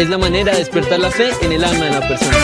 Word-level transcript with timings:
es 0.00 0.08
la 0.08 0.16
manera 0.16 0.52
de 0.52 0.58
despertar 0.58 0.98
la 0.98 1.10
fe 1.10 1.30
en 1.42 1.52
el 1.52 1.62
alma 1.62 1.84
de 1.84 1.90
la 1.90 2.00
persona. 2.00 2.36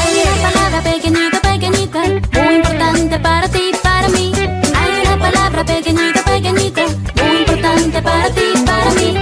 Hay 0.00 0.22
una 0.24 0.50
palabra 0.50 0.82
pequeñita, 0.82 1.40
pequeñita, 1.40 2.00
muy 2.42 2.54
importante 2.56 3.18
para 3.20 3.48
ti, 3.48 3.70
para 3.82 4.08
mí. 4.08 4.32
Hay 4.34 5.06
una 5.06 5.16
palabra 5.16 5.64
pequeñita, 5.64 6.24
pequeñita, 6.24 6.82
muy 7.22 7.36
importante 7.42 8.02
para 8.02 8.30
ti, 8.30 8.46
para 8.66 8.90
mí. 8.90 9.16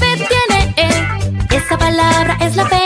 Fe, 0.00 0.26
tiene 0.28 0.74
E. 0.76 1.56
Esa 1.56 1.78
palabra 1.78 2.36
es 2.40 2.54
la 2.54 2.66
fe, 2.66 2.85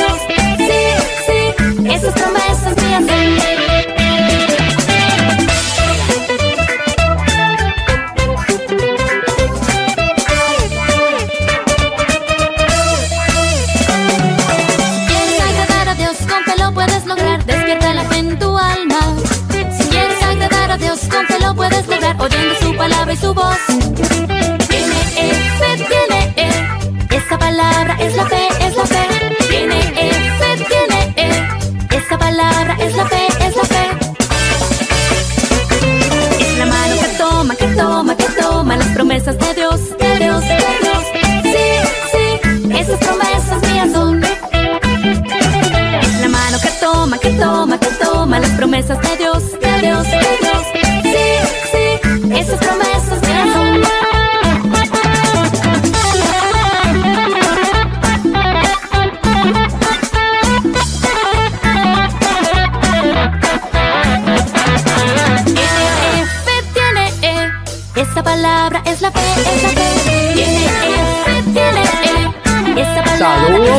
De 39.37 39.53
Dios, 39.53 39.97
de 39.97 40.17
Dios, 40.17 40.41
de 40.41 40.57
Dios. 40.57 41.03
Sí, 41.43 41.67
sí, 42.11 42.73
esas 42.73 42.99
promesas 42.99 43.71
mías 43.71 43.91
son. 43.91 44.23
Es 44.23 46.21
la 46.21 46.29
mano 46.29 46.57
que 46.61 46.69
toma, 46.79 47.17
que 47.17 47.29
toma, 47.31 47.79
que 47.79 47.87
toma 48.03 48.39
las 48.39 48.51
promesas 48.51 49.01
de 49.01 49.17
Dios, 49.17 49.43
de 49.59 49.81
Dios, 49.81 50.03
de 50.03 50.37
Dios. 50.41 50.50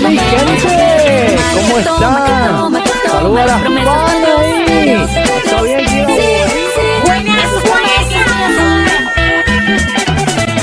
Mi 0.08 0.18
fe, 0.18 0.22
fe. 0.22 0.36
gente, 0.58 1.36
¿cómo 1.54 1.78
están? 1.78 2.82
Saludos 3.10 3.40
a 3.40 3.46
las 3.46 3.62
panas 3.62 4.38
ahí. 4.38 4.90
Está 4.90 5.62
bien, 5.62 5.86
tío. 5.86 6.06
Sí, 6.06 6.22
sí, 6.74 6.86
esas 7.06 7.62
promesas 7.62 8.22
mías 8.34 8.52
son. 8.58 8.80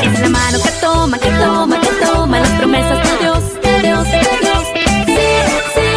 Es 0.04 0.20
la 0.20 0.30
mano 0.30 0.58
que 0.62 0.72
toma, 0.82 1.18
que 1.20 1.30
toma, 1.32 1.80
que 1.80 1.92
toma 2.06 2.40
las 2.40 2.50
promesas 2.50 2.98
de 3.04 3.18
Dios, 3.20 3.44
de 3.62 3.82
Dios, 3.82 4.04
de 4.06 4.20
Dios. 4.20 4.64
Sí, 4.74 5.16
sí, 5.76 5.88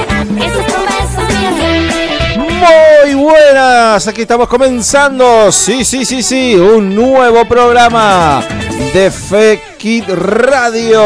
esas 0.44 0.64
promesas 0.72 1.24
mías 1.38 1.54
son. 1.58 1.72
Muy 2.38 3.14
buenas, 3.14 4.06
aquí 4.06 4.22
estamos 4.22 4.48
comenzando, 4.48 5.50
sí, 5.50 5.84
sí, 5.84 6.04
sí, 6.04 6.22
sí, 6.22 6.54
un 6.54 6.94
nuevo 6.94 7.44
programa 7.46 8.42
de 8.92 9.10
Fekit 9.82 10.08
Radio. 10.10 11.02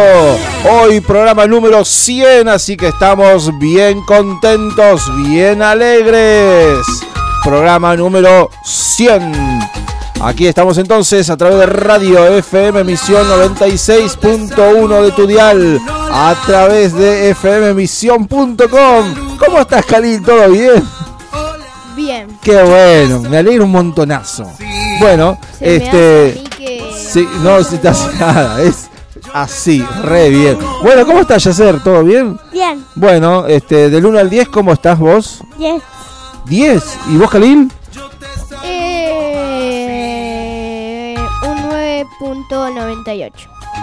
Hoy 0.70 1.00
programa 1.00 1.47
número 1.47 1.82
100, 1.82 2.47
así 2.47 2.76
que 2.76 2.88
estamos 2.88 3.59
bien 3.59 4.03
contentos, 4.03 5.10
bien 5.16 5.62
alegres. 5.62 6.84
Programa 7.42 7.97
número 7.97 8.50
100. 8.65 9.32
Aquí 10.20 10.47
estamos 10.47 10.76
entonces 10.76 11.31
a 11.31 11.38
través 11.38 11.60
de 11.60 11.65
Radio 11.65 12.26
FM 12.26 12.81
emisión 12.81 13.26
96.1 13.26 15.03
de 15.04 15.12
tu 15.12 15.26
dial, 15.26 15.81
a 16.12 16.34
través 16.44 16.92
de 16.92 17.34
fmemisión.com. 17.34 19.38
¿Cómo 19.38 19.59
estás, 19.59 19.86
Khalil? 19.86 20.20
¿Todo 20.20 20.50
bien? 20.50 20.86
Bien. 21.94 22.38
Qué 22.42 22.62
bueno, 22.62 23.20
me 23.20 23.38
alegro 23.38 23.65
un 23.65 23.72
montonazo. 23.72 24.44
Bueno, 25.00 25.38
Se 25.59 25.76
este. 25.76 26.55
Sí, 27.16 27.27
no 27.43 27.65
se 27.65 27.78
te 27.78 27.88
hace 27.88 28.15
nada, 28.21 28.60
es 28.60 28.91
así, 29.32 29.82
re 30.03 30.28
bien. 30.28 30.59
Bueno, 30.82 31.06
¿cómo 31.06 31.21
estás, 31.21 31.44
Yacer? 31.44 31.82
¿Todo 31.82 32.04
bien? 32.04 32.38
Bien. 32.53 32.84
Bueno, 32.94 33.47
este, 33.47 33.88
del 33.88 34.04
1 34.04 34.19
al 34.19 34.28
10, 34.28 34.50
¿cómo 34.50 34.75
estás 34.75 34.99
vos? 34.99 35.43
Bien. 35.56 35.81
10. 36.44 36.99
¿Y 37.09 37.16
vos, 37.16 37.31
Khalil? 37.31 37.72
Eh, 38.65 39.97
un 41.41 41.56
9.98. 41.71 43.33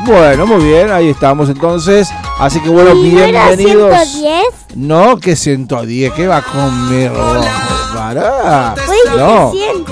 Bueno, 0.06 0.46
muy 0.46 0.64
bien, 0.66 0.92
ahí 0.92 1.10
estamos 1.10 1.50
entonces. 1.50 2.12
Así 2.40 2.60
que 2.60 2.70
bueno, 2.70 2.94
¿Y 2.94 3.14
no 3.14 3.24
era 3.24 3.48
bienvenidos. 3.48 4.10
110? 4.10 4.44
No, 4.76 5.18
que 5.18 5.36
110, 5.36 6.14
¿qué 6.14 6.28
va 6.28 6.38
a 6.38 6.42
comer? 6.44 7.12
Pará. 7.96 8.76
No, 9.18 9.52
100. 9.52 9.86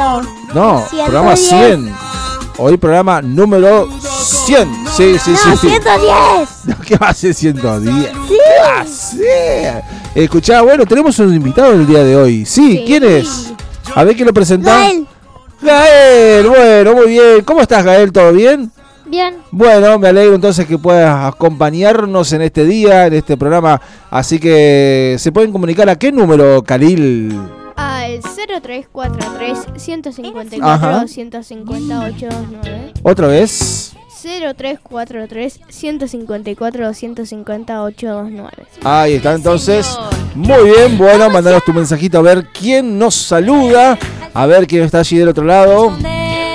no, 0.54 0.86
110. 0.92 1.06
programa 1.10 1.36
100. 1.36 2.11
Hoy 2.58 2.78
programa 2.78 3.22
número 3.22 3.88
100. 4.02 4.68
Sí, 4.96 5.18
sí, 5.20 5.32
No, 5.32 5.38
sí, 5.38 5.58
sí. 5.62 5.70
110. 5.70 6.50
No, 6.66 6.76
¿Qué 6.86 6.96
va 6.98 7.10
a 7.10 7.14
ser 7.14 7.34
110? 7.34 7.92
Sí. 7.92 8.12
¿Qué 8.28 8.62
va 8.64 8.82
a 8.82 8.86
ser? 8.86 9.84
Escuchá, 10.14 10.62
bueno, 10.62 10.86
tenemos 10.86 11.18
un 11.20 11.34
invitado 11.34 11.72
el 11.74 11.88
día 11.88 12.04
de 12.04 12.16
hoy. 12.16 12.46
Sí, 12.46 12.78
Sí. 12.78 12.84
¿quién 12.86 13.04
es? 13.04 13.54
A 13.96 14.04
ver 14.04 14.16
quién 14.16 14.28
lo 14.28 14.34
presenta. 14.34 14.74
Gael. 14.76 15.08
Gael, 15.62 16.48
bueno, 16.48 16.94
muy 16.94 17.08
bien. 17.08 17.44
¿Cómo 17.46 17.62
estás, 17.62 17.84
Gael? 17.84 18.12
¿Todo 18.12 18.32
bien? 18.32 18.72
Bien. 19.06 19.36
Bueno, 19.52 19.98
me 20.00 20.08
alegro 20.08 20.36
entonces 20.36 20.66
que 20.66 20.78
puedas 20.78 21.26
acompañarnos 21.34 22.32
en 22.34 22.44
este 22.44 22.64
día, 22.66 23.08
en 23.08 23.14
este 23.14 23.36
programa. 23.38 23.82
Así 24.10 24.40
que 24.40 25.16
se 25.20 25.32
pueden 25.32 25.52
comunicar 25.52 25.90
a 25.90 25.98
qué 25.98 26.12
número, 26.12 26.62
Khalil. 26.64 27.38
Al 28.24 28.62
0343 28.62 30.62
Ajá. 30.62 31.08
154 31.08 31.08
158 31.08 32.30
29. 32.30 32.94
Otra 33.04 33.28
vez. 33.28 33.94
0343 34.22 35.60
154 35.70 36.94
158 36.94 38.24
29. 38.24 38.52
Ahí 38.84 39.14
está 39.16 39.34
entonces. 39.34 39.98
Muy 40.36 40.70
bien, 40.70 40.98
bueno, 40.98 41.30
mandanos 41.30 41.64
tu 41.66 41.74
mensajito 41.74 42.20
a 42.20 42.22
ver 42.22 42.48
quién 42.48 42.98
nos 43.00 43.16
saluda. 43.16 43.98
A 44.34 44.46
ver 44.46 44.68
quién 44.68 44.84
está 44.84 45.00
allí 45.00 45.18
del 45.18 45.30
otro 45.30 45.44
lado. 45.44 45.92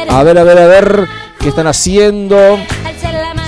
A 0.09 0.23
ver, 0.23 0.39
a 0.39 0.45
ver, 0.45 0.59
a 0.59 0.67
ver 0.67 1.09
qué 1.39 1.49
están 1.49 1.67
haciendo. 1.67 2.37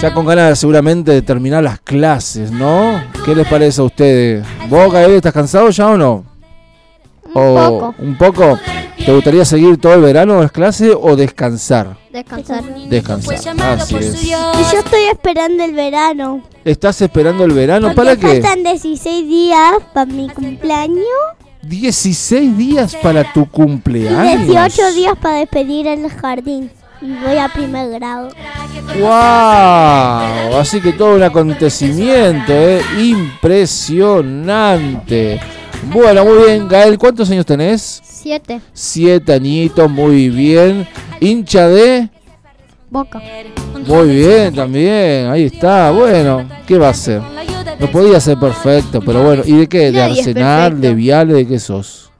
Ya 0.02 0.14
con 0.14 0.26
ganas 0.26 0.58
seguramente 0.58 1.10
de 1.10 1.22
terminar 1.22 1.64
las 1.64 1.80
clases, 1.80 2.52
¿no? 2.52 3.02
¿Qué 3.24 3.34
les 3.34 3.48
parece 3.48 3.80
a 3.80 3.84
ustedes? 3.84 4.46
¿Vos, 4.68 4.92
Gael, 4.92 5.12
estás 5.12 5.32
cansado 5.32 5.70
ya 5.70 5.88
o 5.88 5.96
no? 5.96 6.24
Un 7.34 7.42
O- 7.42 7.54
poco. 7.78 7.94
¿Un 7.98 8.16
poco? 8.18 8.58
¿Te 9.04 9.12
gustaría 9.14 9.44
seguir 9.44 9.78
todo 9.78 9.94
el 9.94 10.00
verano 10.02 10.40
las 10.40 10.52
clases 10.52 10.92
o 11.00 11.14
descansar? 11.16 11.96
Descansar. 12.12 12.62
Descansar, 12.88 13.78
así 13.80 13.96
es. 13.96 14.22
Y 14.24 14.30
yo 14.30 14.78
estoy 14.78 15.02
esperando 15.12 15.64
el 15.64 15.72
verano. 15.74 16.42
¿Estás 16.64 17.00
esperando 17.00 17.44
el 17.44 17.52
verano? 17.52 17.94
¿Para 17.94 18.16
qué? 18.16 18.40
faltan 18.42 18.62
16 18.64 19.28
días 19.28 19.72
para 19.94 20.06
mi 20.06 20.28
cumpleaños 20.28 21.04
16 21.62 22.56
días 22.56 22.94
para 22.96 23.32
tu 23.32 23.42
y 23.42 23.46
cumpleaños. 23.46 24.46
18 24.46 24.92
días 24.94 25.14
para 25.20 25.36
despedir 25.36 25.86
el 25.86 26.08
jardín. 26.10 26.70
Y 27.00 27.12
voy 27.24 27.38
a 27.38 27.48
primer 27.48 27.90
grado. 27.90 28.30
¡Wow! 28.98 30.56
Así 30.58 30.80
que 30.80 30.92
todo 30.92 31.14
un 31.14 31.22
acontecimiento, 31.22 32.52
¿eh? 32.52 32.82
Impresionante. 32.98 35.40
Bueno, 35.84 36.24
muy 36.24 36.44
bien, 36.44 36.68
Gael, 36.68 36.98
¿cuántos 36.98 37.30
años 37.30 37.46
tenés? 37.46 38.00
7. 38.04 38.60
Siete 38.72 39.32
añitos, 39.32 39.90
muy 39.90 40.28
bien. 40.28 40.86
Hincha 41.20 41.68
de... 41.68 42.08
Boca. 42.90 43.20
Muy 43.86 44.08
bien, 44.08 44.54
también, 44.54 45.28
ahí 45.28 45.44
está. 45.44 45.90
Bueno, 45.90 46.48
¿qué 46.66 46.78
va 46.78 46.88
a 46.90 46.94
ser? 46.94 47.22
No 47.78 47.90
podía 47.90 48.20
ser 48.20 48.38
perfecto, 48.38 49.00
pero 49.00 49.22
bueno. 49.22 49.42
¿Y 49.46 49.52
de 49.52 49.68
qué? 49.68 49.92
¿De 49.92 49.92
Nadie 49.92 50.20
Arsenal? 50.20 50.80
¿De 50.80 50.94
Viale? 50.94 51.34
¿De 51.34 51.46
qué 51.46 51.58
sos? 51.58 52.10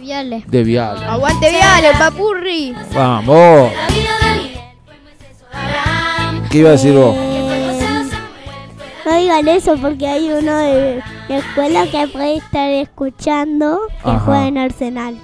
Viale. 0.00 0.44
De 0.46 0.62
Vial. 0.62 1.02
Aguante 1.02 1.50
Viale, 1.50 1.88
papurri. 1.98 2.74
Vamos. 2.94 3.72
¿Qué 6.50 6.58
iba 6.58 6.68
a 6.68 6.72
decir 6.72 6.92
vos? 6.94 7.16
No 9.04 9.16
digan 9.16 9.48
eso 9.48 9.76
porque 9.76 10.06
hay 10.06 10.30
uno 10.30 10.58
de 10.58 11.02
escuela 11.28 11.86
que 11.90 12.06
puede 12.08 12.36
estar 12.36 12.70
escuchando 12.70 13.80
que 14.02 14.10
Ajá. 14.10 14.20
juega 14.20 14.46
en 14.48 14.58
Arsenal. 14.58 15.16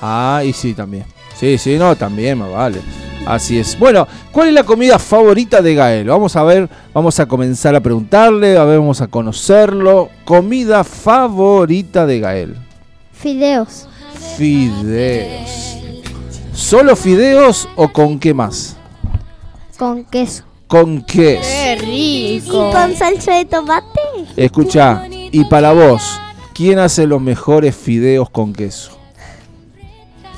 Ah, 0.00 0.42
y 0.44 0.52
sí, 0.52 0.74
también. 0.74 1.04
Sí, 1.38 1.58
sí, 1.58 1.76
no, 1.78 1.94
también, 1.96 2.38
más 2.38 2.50
vale. 2.50 2.80
Así 3.26 3.58
es. 3.58 3.78
Bueno, 3.78 4.06
¿cuál 4.30 4.48
es 4.48 4.54
la 4.54 4.62
comida 4.62 4.98
favorita 4.98 5.60
de 5.60 5.74
Gael? 5.74 6.06
Vamos 6.08 6.36
a 6.36 6.44
ver, 6.44 6.68
vamos 6.94 7.18
a 7.18 7.26
comenzar 7.26 7.74
a 7.74 7.80
preguntarle, 7.80 8.56
a 8.56 8.64
ver, 8.64 8.78
vamos 8.78 9.00
a 9.00 9.08
conocerlo. 9.08 10.10
Comida 10.24 10.84
favorita 10.84 12.06
de 12.06 12.20
Gael. 12.20 12.56
Fideos. 13.12 13.88
Fideos. 14.36 15.76
¿Solo 16.52 16.94
fideos 16.96 17.68
o 17.76 17.88
con 17.88 18.18
qué 18.18 18.32
más? 18.32 18.76
Con 19.78 20.04
queso. 20.04 20.44
¿Con 20.68 21.02
qué? 21.02 21.40
Qué 21.42 21.78
¿Y 21.84 22.40
rico. 22.40 22.70
con 22.72 22.94
salsa 22.96 23.34
de 23.34 23.44
tomate? 23.44 24.00
Escucha, 24.36 25.02
y 25.38 25.44
para 25.44 25.74
vos, 25.74 26.18
¿quién 26.54 26.78
hace 26.78 27.06
los 27.06 27.20
mejores 27.20 27.76
fideos 27.76 28.30
con 28.30 28.54
queso? 28.54 28.98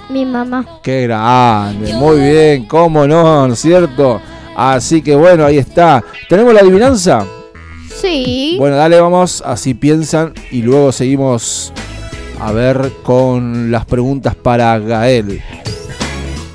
Mi 0.08 0.26
mamá. 0.26 0.80
Qué 0.82 1.02
grande, 1.02 1.94
muy 1.94 2.18
bien, 2.18 2.66
cómo 2.66 3.06
no, 3.06 3.46
¿no 3.46 3.54
es 3.54 3.60
cierto? 3.60 4.20
Así 4.56 5.00
que 5.00 5.14
bueno, 5.14 5.44
ahí 5.44 5.56
está. 5.56 6.02
¿Tenemos 6.28 6.52
la 6.52 6.62
adivinanza? 6.62 7.24
Sí. 7.94 8.56
Bueno, 8.58 8.74
dale, 8.74 9.00
vamos, 9.00 9.40
así 9.46 9.72
piensan 9.72 10.34
y 10.50 10.62
luego 10.62 10.90
seguimos 10.90 11.72
a 12.40 12.50
ver 12.50 12.90
con 13.04 13.70
las 13.70 13.84
preguntas 13.84 14.34
para 14.34 14.80
Gael. 14.80 15.40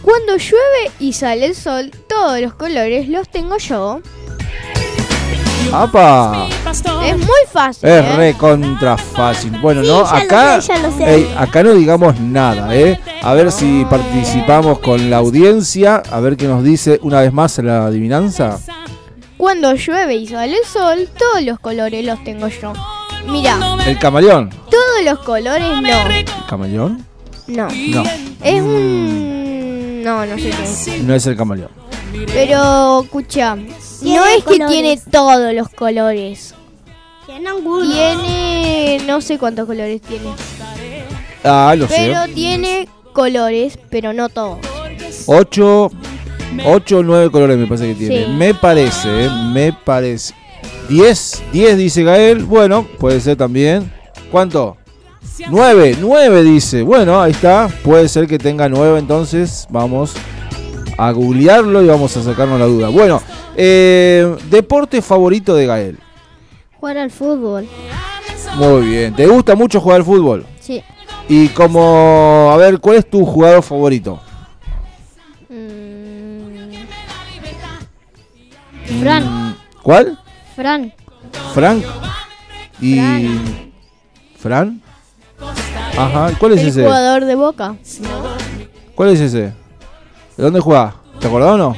Cuando 0.01 0.35
llueve 0.35 0.91
y 0.99 1.13
sale 1.13 1.45
el 1.45 1.55
sol, 1.55 1.91
todos 2.09 2.41
los 2.41 2.55
colores 2.55 3.07
los 3.07 3.29
tengo 3.29 3.57
yo. 3.57 4.01
¡Apa! 5.71 6.48
Es 7.06 7.18
muy 7.18 7.27
fácil. 7.51 7.89
Es 7.89 8.04
¿eh? 8.06 8.15
re 8.15 8.33
contra 8.36 8.98
fácil. 8.98 9.51
Bueno, 9.62 9.81
Sí, 9.83 9.88
no, 9.88 10.00
acá, 10.01 10.62
sé, 10.62 10.74
ey, 11.06 11.33
acá 11.38 11.63
no 11.63 11.74
digamos 11.74 12.19
nada, 12.19 12.75
¿eh? 12.75 13.00
A 13.21 13.33
ver 13.33 13.51
si 13.51 13.86
participamos 13.86 14.80
con 14.80 15.10
la 15.10 15.18
audiencia, 15.18 16.01
a 16.12 16.19
ver 16.19 16.38
qué 16.38 16.48
nos 16.48 16.63
dice 16.63 17.00
una 17.04 17.21
vez 17.21 17.33
más 17.33 17.57
la 17.60 17.86
adivinanza. 17.86 18.60
Cuando 19.38 19.74
llueve 19.75 20.15
y 20.15 20.27
sale 20.27 20.56
el 20.57 20.65
sol, 20.65 21.10
todos 21.18 21.44
los 21.44 21.60
colores 21.60 22.06
los 22.06 22.24
tengo 22.24 22.48
yo. 22.48 22.74
Mira, 23.27 23.57
El 23.86 23.98
camaleón. 24.00 24.50
todos 24.69 25.04
los 25.06 25.19
colores 25.19 25.68
no. 25.81 26.10
¿El 26.10 26.25
camaleón? 26.48 27.06
No. 27.48 27.68
No, 27.69 28.04
Es 28.42 28.62
un. 28.62 30.01
No, 30.04 30.25
no 30.25 30.36
sé 30.38 30.50
qué. 30.50 31.00
no 31.04 31.13
es 31.15 31.25
el 31.27 31.36
camaleón. 31.36 31.69
Pero, 32.33 33.04
escucha. 33.04 33.56
No 33.56 34.25
es 34.25 34.44
que 34.44 34.57
colores. 34.57 34.68
tiene 34.69 35.00
todos 35.12 35.54
los 35.54 35.69
colores. 35.69 36.56
Tiene 37.25 37.50
algunos. 37.50 37.92
Tiene. 37.92 39.01
No 39.06 39.21
sé 39.21 39.38
cuántos 39.38 39.65
colores 39.65 40.01
tiene. 40.01 40.30
Ah, 41.44 41.74
lo 41.77 41.88
sé. 41.88 41.95
Pero 41.98 42.33
tiene 42.33 42.88
colores, 43.13 43.77
pero 43.89 44.13
no 44.13 44.30
todos. 44.30 44.60
Ocho, 45.25 45.92
ocho 46.65 46.98
o 46.98 47.04
nueve 47.04 47.31
colores 47.31 47.57
me 47.57 47.68
parece 47.68 47.88
que 47.88 47.95
tiene. 47.95 48.25
Sí. 48.25 48.31
Me 48.31 48.54
parece, 48.54 49.25
¿eh? 49.25 49.30
me 49.51 49.74
parece. 49.74 50.33
Diez, 50.89 51.42
diez 51.51 51.77
dice 51.77 52.04
Gael. 52.04 52.44
Bueno, 52.44 52.86
puede 53.00 53.19
ser 53.21 53.38
también. 53.38 53.92
¿Cuánto? 54.31 54.77
Nueve, 55.50 55.95
nueve 56.00 56.44
dice. 56.44 56.81
Bueno, 56.81 57.21
ahí 57.21 57.31
está. 57.31 57.69
Puede 57.83 58.07
ser 58.07 58.27
que 58.27 58.38
tenga 58.38 58.69
nueve 58.69 59.00
entonces. 59.00 59.65
Vamos 59.69 60.13
a 60.97 61.11
googlearlo 61.11 61.81
y 61.81 61.87
vamos 61.87 62.15
a 62.17 62.23
sacarnos 62.23 62.59
la 62.59 62.65
duda. 62.65 62.89
Bueno, 62.89 63.21
eh, 63.55 64.35
deporte 64.49 65.01
favorito 65.01 65.55
de 65.55 65.65
Gael. 65.65 65.99
Jugar 66.79 66.97
al 66.97 67.11
fútbol. 67.11 67.67
Muy 68.55 68.81
bien. 68.87 69.15
¿Te 69.15 69.25
gusta 69.27 69.55
mucho 69.55 69.79
jugar 69.79 69.97
al 70.01 70.05
fútbol? 70.05 70.45
Sí. 70.59 70.83
Y 71.29 71.47
como, 71.49 72.49
a 72.51 72.57
ver, 72.57 72.79
¿cuál 72.79 72.97
es 72.97 73.09
tu 73.09 73.25
jugador 73.25 73.63
favorito? 73.63 74.19
Fran. 79.01 79.23
Mm, 79.23 79.55
¿Cuál? 79.81 80.19
Fran. 80.55 80.93
Frank 81.53 81.83
y 82.81 82.99
Fran. 84.37 84.81
Ajá, 85.97 86.31
¿cuál 86.39 86.53
es 86.53 86.61
El 86.61 86.67
ese? 86.67 86.83
jugador 86.83 87.25
de 87.25 87.35
boca. 87.35 87.75
¿Cuál 88.95 89.09
es 89.09 89.19
ese? 89.19 89.53
¿De 90.38 90.44
dónde 90.44 90.59
juega? 90.59 90.95
¿Te 91.19 91.27
acordás 91.27 91.51
o 91.51 91.57
no? 91.57 91.75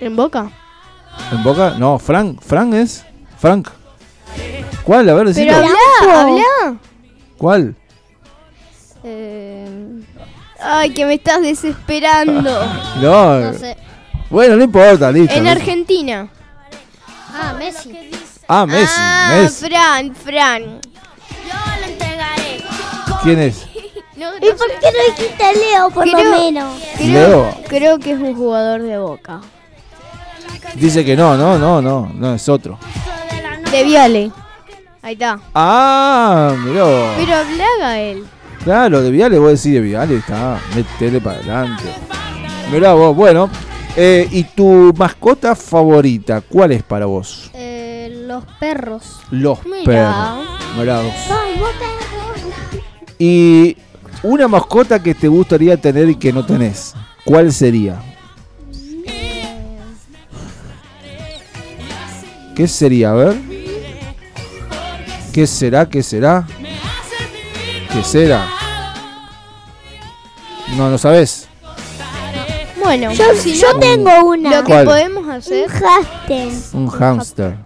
¿En 0.00 0.14
boca? 0.14 0.50
¿En 1.32 1.42
Boca? 1.42 1.74
No, 1.76 1.98
Frank, 1.98 2.40
Frank 2.40 2.74
es 2.74 3.04
Frank. 3.38 3.68
¿Cuál? 4.84 5.08
A 5.08 5.14
ver, 5.14 5.26
decilo. 5.28 5.52
Pero 5.52 5.66
habla, 5.66 6.20
habla. 6.20 6.76
¿Cuál? 7.36 7.74
Ay, 10.60 10.90
que 10.90 11.04
me 11.04 11.14
estás 11.14 11.42
desesperando. 11.42 12.50
No. 13.00 13.40
No 13.40 13.52
sé. 13.52 13.76
Bueno, 14.30 14.56
no 14.56 14.64
importa, 14.64 15.10
listo. 15.12 15.34
en 15.34 15.44
listo. 15.44 15.58
Argentina. 15.58 16.28
Ah, 17.32 17.54
Messi. 17.58 17.92
Ah, 18.48 18.66
Messi, 18.66 18.94
ah, 18.98 19.30
Messi. 19.34 19.66
Fran, 19.66 20.14
Fran. 20.14 20.80
¿Quién 23.22 23.38
es? 23.40 23.66
No, 24.18 24.36
¿Y 24.36 24.46
no 24.50 24.56
por 24.56 24.66
qué 24.80 24.86
no 24.92 25.14
dijiste 25.16 25.44
a 25.44 25.52
Leo 25.52 25.90
por 25.90 26.02
Creo- 26.04 26.24
lo 26.24 26.30
menos? 26.38 26.82
Creo, 26.96 27.10
Leo. 27.12 27.54
creo 27.68 27.98
que 27.98 28.12
es 28.12 28.18
un 28.18 28.34
jugador 28.34 28.82
de 28.82 28.98
boca. 28.98 29.40
Dice 30.74 31.04
que 31.04 31.16
no, 31.16 31.36
no, 31.36 31.56
no, 31.58 31.80
no, 31.80 32.10
no 32.14 32.34
es 32.34 32.48
otro. 32.48 32.78
De 33.70 33.84
Viale. 33.84 34.30
Ahí 35.02 35.12
está. 35.14 35.38
Ah, 35.54 36.54
mirá 36.64 36.84
vos. 36.84 37.08
Pero 37.16 37.34
habla 37.36 37.64
Gael. 37.80 38.24
Claro, 38.64 39.02
de 39.02 39.10
Viale, 39.10 39.38
vos 39.38 39.50
decís 39.50 39.72
de 39.74 39.80
Viale, 39.80 40.16
está, 40.16 40.60
metele 40.74 41.20
para 41.20 41.36
adelante. 41.38 41.84
Mirá 42.72 42.92
vos, 42.94 43.14
bueno. 43.14 43.48
eh, 43.96 44.26
¿Y 44.30 44.44
tu 44.44 44.92
mascota 44.96 45.54
favorita? 45.54 46.40
¿Cuál 46.40 46.72
es 46.72 46.82
para 46.82 47.06
vos? 47.06 47.50
Eh, 47.54 48.24
los 48.26 48.44
perros. 48.58 49.20
Los 49.30 49.64
Mirá. 49.64 49.84
perros. 49.84 50.48
Mirá 50.76 51.00
vos. 51.02 51.14
Y 53.18 53.76
una 54.22 54.48
mascota 54.48 55.02
que 55.02 55.14
te 55.14 55.28
gustaría 55.28 55.76
tener 55.76 56.08
y 56.08 56.16
que 56.16 56.32
no 56.32 56.44
tenés. 56.44 56.94
¿Cuál 57.24 57.52
sería? 57.52 58.00
¿Qué 62.54 62.66
sería? 62.66 63.10
A 63.10 63.14
ver. 63.14 63.36
¿Qué 65.32 65.46
será? 65.46 65.88
¿Qué 65.88 66.02
será? 66.02 66.46
¿Qué 67.92 68.02
será? 68.02 68.46
No, 70.76 70.90
no 70.90 70.98
sabes. 70.98 71.46
Bueno, 72.82 73.12
Yo, 73.12 73.24
si 73.36 73.54
yo 73.58 73.72
no, 73.74 73.78
tengo 73.80 74.10
una. 74.24 74.50
lo 74.50 74.64
que 74.64 74.72
¿Cuál? 74.72 74.84
podemos 74.86 75.24
Un 75.24 75.30
hacer. 75.30 75.68
Un 76.72 76.88
hámster. 76.88 77.56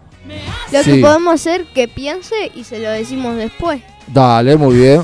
lo 0.72 0.82
Sí. 0.82 0.92
que 0.92 1.00
podemos 1.00 1.34
hacer 1.34 1.64
que 1.66 1.88
piense 1.88 2.50
y 2.54 2.64
se 2.64 2.78
lo 2.78 2.90
decimos 2.90 3.36
después. 3.36 3.82
Dale, 4.08 4.56
muy 4.56 4.76
bien. 4.76 5.02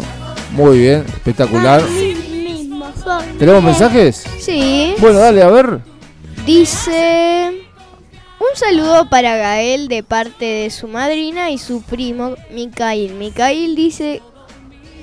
Muy 0.52 0.78
bien, 0.78 1.04
espectacular. 1.06 1.82
¿Tenemos 3.38 3.62
mensajes? 3.62 4.24
Sí. 4.40 4.94
Bueno, 4.98 5.18
dale, 5.18 5.42
a 5.42 5.48
ver. 5.48 5.80
Dice 6.44 7.58
un 8.40 8.56
saludo 8.56 9.08
para 9.10 9.36
Gael 9.36 9.88
de 9.88 10.02
parte 10.02 10.44
de 10.44 10.70
su 10.70 10.86
madrina 10.86 11.50
y 11.50 11.58
su 11.58 11.82
primo 11.82 12.34
Mikail. 12.52 13.14
Mikail 13.14 13.74
dice 13.74 14.22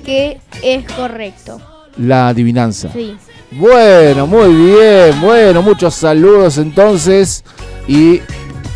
que 0.04 0.40
es 0.62 0.90
correcto. 0.92 1.60
La 1.98 2.28
adivinanza. 2.28 2.90
Sí. 2.92 3.16
Bueno, 3.50 4.26
muy 4.26 4.54
bien. 4.54 5.20
Bueno, 5.20 5.62
muchos 5.62 5.94
saludos 5.94 6.58
entonces. 6.58 7.44
Y 7.86 8.20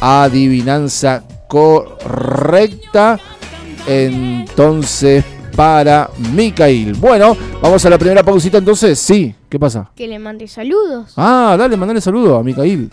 adivinanza 0.00 1.24
correcta. 1.48 3.18
Entonces, 3.86 5.24
para 5.60 6.08
Mikael. 6.32 6.94
Bueno, 6.94 7.36
vamos 7.60 7.84
a 7.84 7.90
la 7.90 7.98
primera 7.98 8.22
pausita 8.22 8.56
entonces. 8.56 8.98
Sí, 8.98 9.34
¿qué 9.46 9.58
pasa? 9.58 9.90
Que 9.94 10.08
le 10.08 10.18
mande 10.18 10.48
saludos. 10.48 11.12
Ah, 11.18 11.54
dale, 11.58 11.76
mandale 11.76 12.00
saludo 12.00 12.38
a 12.38 12.42
Mikael. 12.42 12.90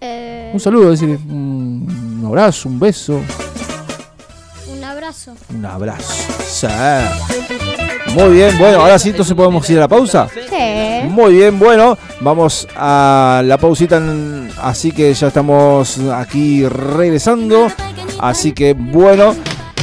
Eh, 0.00 0.50
Un 0.54 0.58
saludo, 0.58 0.90
decirle 0.90 1.16
un, 1.28 2.22
abrazo, 2.26 2.70
un 2.70 2.80
beso, 2.80 3.20
un 4.74 4.82
abrazo. 4.82 5.34
un 5.54 5.66
abrazo. 5.66 6.14
Sí. 6.48 6.66
Muy 8.14 8.30
bien, 8.36 8.56
bueno, 8.58 8.80
ahora 8.80 8.98
sí, 8.98 9.10
entonces 9.10 9.34
podemos 9.36 9.68
ir 9.68 9.76
a 9.76 9.80
la 9.80 9.88
pausa. 9.88 10.28
Sí. 10.32 11.08
Muy 11.10 11.34
bien, 11.34 11.58
bueno, 11.58 11.98
vamos 12.22 12.66
a 12.74 13.42
la 13.44 13.58
pausita, 13.58 13.98
en- 13.98 14.48
así 14.62 14.92
que 14.92 15.12
ya 15.12 15.26
estamos 15.26 15.98
aquí 16.10 16.66
regresando. 16.66 17.66
Así 18.18 18.52
que 18.52 18.72
bueno, 18.72 19.34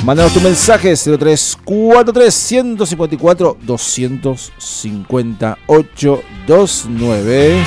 Mándanos 0.05 0.33
tus 0.33 0.43
mensajes 0.43 1.03
0343 1.03 2.31
154 2.31 3.57
258 3.59 6.23
29. 6.47 7.63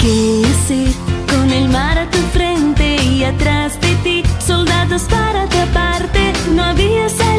¿Qué 0.00 0.42
hacer 0.46 0.88
con 1.28 1.50
el 1.50 1.68
mar 1.68 1.98
a 1.98 2.10
tu 2.10 2.16
frente 2.32 2.96
y 3.04 3.24
atrás 3.24 3.78
de 3.82 3.94
ti? 3.96 4.22
Soldados 4.38 5.02
para 5.10 5.46
taparte, 5.50 6.32
no 6.54 6.62
había 6.62 7.10
salido. 7.10 7.31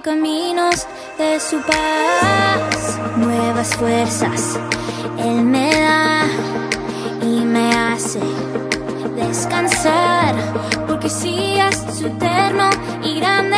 caminos 0.00 0.86
de 1.18 1.40
su 1.40 1.60
paz. 1.62 2.98
Nuevas 3.16 3.74
fuerzas 3.76 4.58
Él 5.18 5.42
me 5.42 5.70
da 5.70 6.26
y 7.22 7.44
me 7.44 7.74
hace 7.74 8.20
descansar, 9.16 10.34
porque 10.86 11.08
si 11.08 11.58
es 11.58 11.98
su 11.98 12.06
eterno 12.06 12.70
y 13.02 13.18
grande. 13.18 13.57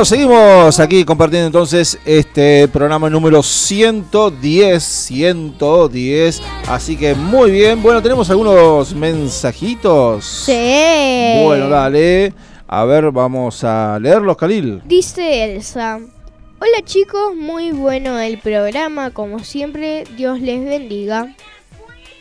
Bueno, 0.00 0.06
seguimos 0.06 0.80
aquí 0.80 1.04
compartiendo 1.04 1.46
entonces 1.46 1.98
este 2.06 2.66
programa 2.68 3.10
número 3.10 3.42
110, 3.42 4.82
110. 4.82 6.42
Así 6.68 6.96
que 6.96 7.14
muy 7.14 7.50
bien, 7.50 7.82
bueno, 7.82 8.00
tenemos 8.00 8.30
algunos 8.30 8.94
mensajitos. 8.94 10.24
Sí. 10.24 11.42
Bueno, 11.44 11.68
dale. 11.68 12.32
A 12.66 12.86
ver, 12.86 13.10
vamos 13.10 13.62
a 13.62 13.98
leerlos, 14.00 14.38
Khalil. 14.38 14.80
Dice 14.86 15.44
Elsa. 15.44 15.98
Hola 16.60 16.82
chicos, 16.82 17.36
muy 17.36 17.72
bueno 17.72 18.18
el 18.18 18.38
programa, 18.38 19.10
como 19.10 19.40
siempre, 19.40 20.04
Dios 20.16 20.40
les 20.40 20.64
bendiga. 20.64 21.34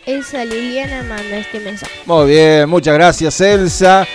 Elsa 0.06 0.44
Liliana 0.44 1.04
manda 1.04 1.38
este 1.38 1.62
mensaje. 1.62 1.94
Muy 2.06 2.28
bien, 2.30 2.68
muchas 2.68 2.96
gracias, 2.96 3.40
Elsa. 3.40 4.06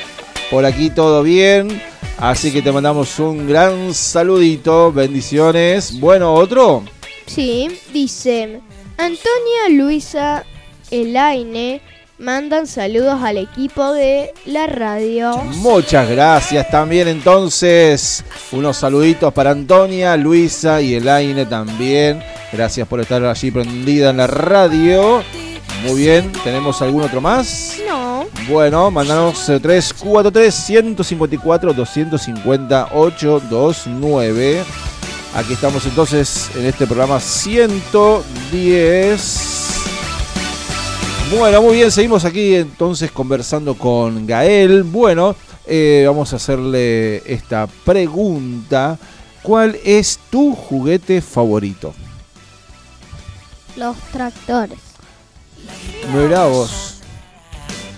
Por 0.51 0.65
aquí 0.65 0.91
todo 0.91 1.23
bien. 1.23 1.83
Así 2.19 2.53
que 2.53 2.63
te 2.63 2.73
mandamos 2.73 3.19
un 3.19 3.49
gran 3.49 3.93
saludito. 3.93 4.93
Bendiciones. 4.93 5.99
Bueno, 5.99 6.35
otro. 6.35 6.85
Sí, 7.27 7.69
dice 7.93 8.61
Antonia, 8.97 9.69
Luisa, 9.71 10.45
Elaine 10.91 11.81
mandan 12.19 12.67
saludos 12.67 13.21
al 13.23 13.39
equipo 13.39 13.93
de 13.93 14.33
la 14.47 14.67
radio. 14.67 15.37
Muchas 15.57 16.09
gracias 16.09 16.71
también 16.71 17.09
entonces. 17.09 18.25
Unos 18.53 18.77
saluditos 18.77 19.33
para 19.33 19.51
Antonia, 19.51 20.17
Luisa 20.17 20.81
y 20.81 20.95
Elaine 20.95 21.47
también. 21.47 22.23
Gracias 22.53 22.87
por 22.87 23.01
estar 23.01 23.25
allí 23.25 23.51
prendida 23.51 24.11
en 24.11 24.19
la 24.19 24.27
radio. 24.27 25.23
Muy 25.85 26.01
bien, 26.01 26.31
¿tenemos 26.45 26.81
algún 26.83 27.03
otro 27.03 27.21
más? 27.21 27.79
No, 27.87 28.04
Bueno, 28.49 28.91
mandanos 28.91 29.47
343 29.47 30.55
154 30.55 31.73
250 31.73 32.89
829. 32.93 34.65
Aquí 35.35 35.55
estamos 35.55 35.85
entonces 35.87 36.51
en 36.57 36.67
este 36.67 36.87
programa 36.87 37.19
110. 37.19 39.55
Bueno, 41.37 41.63
muy 41.63 41.77
bien, 41.77 41.91
seguimos 41.91 42.25
aquí 42.25 42.55
entonces 42.55 43.11
conversando 43.11 43.75
con 43.75 44.27
Gael. 44.27 44.85
Bueno, 44.85 45.35
eh, 45.67 46.05
vamos 46.07 46.33
a 46.33 46.37
hacerle 46.37 47.17
esta 47.31 47.67
pregunta. 47.85 48.97
¿Cuál 49.43 49.77
es 49.85 50.19
tu 50.31 50.55
juguete 50.55 51.21
favorito? 51.21 51.93
Los 53.77 53.97
tractores. 54.13 54.79
Mirá 56.15 56.45
vos. 56.45 56.94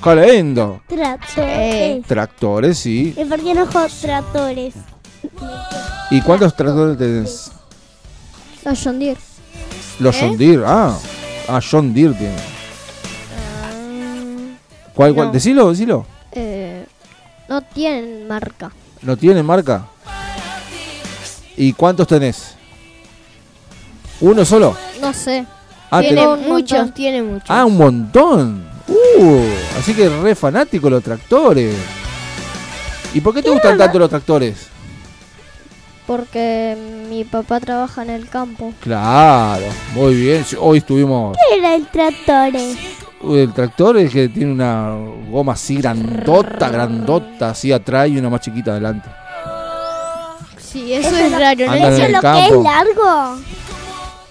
Calendo. 0.07 0.83
Tractores. 0.87 2.07
Tractores, 2.07 2.79
sí. 2.79 3.13
¿Y 3.17 3.25
por 3.25 3.41
qué 3.43 3.55
no 3.55 3.67
juego 3.67 3.89
tractores? 4.01 4.75
¿Y 6.13 6.21
cuántos 6.21 6.55
tractores 6.55 6.97
tenés? 6.97 7.51
Los 8.65 8.85
John 8.85 9.01
Deere. 9.01 9.19
Los 9.99 10.15
¿Eh? 10.15 10.19
John 10.21 10.37
Deere. 10.39 10.63
Ah, 10.65 10.97
ah, 11.49 11.61
John 11.69 11.93
Deere 11.93 12.15
tiene. 12.15 12.37
¿Cuál, 14.95 15.13
cuál? 15.13 15.27
no. 15.27 15.33
Decilo, 15.33 15.71
decilo. 15.71 16.07
Eh, 16.31 16.87
no 17.49 17.63
tienen 17.63 18.29
marca. 18.29 18.71
¿No 19.03 19.17
tiene 19.17 19.43
marca? 19.43 19.87
¿Y 21.57 21.73
cuántos 21.73 22.07
tenés? 22.07 22.55
¿Uno 24.21 24.45
solo? 24.45 24.77
No 25.01 25.13
sé. 25.13 25.45
Ah, 25.91 26.01
tiene 26.01 26.25
muchos, 26.37 26.95
tiene 26.95 27.25
muchos. 27.25 27.51
ah, 27.51 27.65
un 27.65 27.77
montón. 27.77 28.76
Uh, 28.89 29.43
así 29.79 29.95
que 29.95 30.09
re 30.09 30.35
fanático 30.35 30.89
los 30.91 31.03
tractores. 31.03 31.75
¿Y 33.15 33.21
por 33.21 33.35
qué 33.35 33.43
te 33.43 33.51
gustan 33.51 33.79
tanto 33.79 33.99
los 33.99 34.09
tractores? 34.11 34.69
Porque 36.07 36.77
mi 37.09 37.25
papá 37.25 37.59
trabaja 37.59 38.03
en 38.03 38.11
el 38.11 38.29
campo. 38.29 38.73
Claro, 38.81 39.65
muy 39.95 40.15
bien. 40.15 40.45
Hoy 40.61 40.79
estuvimos. 40.79 41.37
¿Qué 41.51 41.59
era 41.59 41.75
el 41.75 41.87
tractores? 41.89 42.77
Uy, 43.23 43.41
El 43.41 43.53
tractor 43.53 43.97
es 43.97 44.13
que 44.13 44.29
tiene 44.29 44.53
una 44.53 44.95
goma 45.31 45.55
así 45.55 45.77
grandota, 45.79 46.69
grandota, 46.69 47.51
así 47.51 47.73
atrás 47.73 48.09
y 48.09 48.19
una 48.19 48.29
más 48.31 48.41
chiquita 48.43 48.73
adelante. 48.73 49.09
Sí, 50.59 50.93
eso 50.93 51.17
es 51.17 51.33
raro, 51.33 51.65
¿no? 51.67 51.73
Andan 51.73 51.87
en 51.89 51.93
¿Eso 51.95 52.03
es 52.03 52.07
el 52.07 52.13
lo 52.13 52.19
que 52.19 52.23
campo. 52.23 52.55
es 52.55 52.63
largo? 52.63 53.39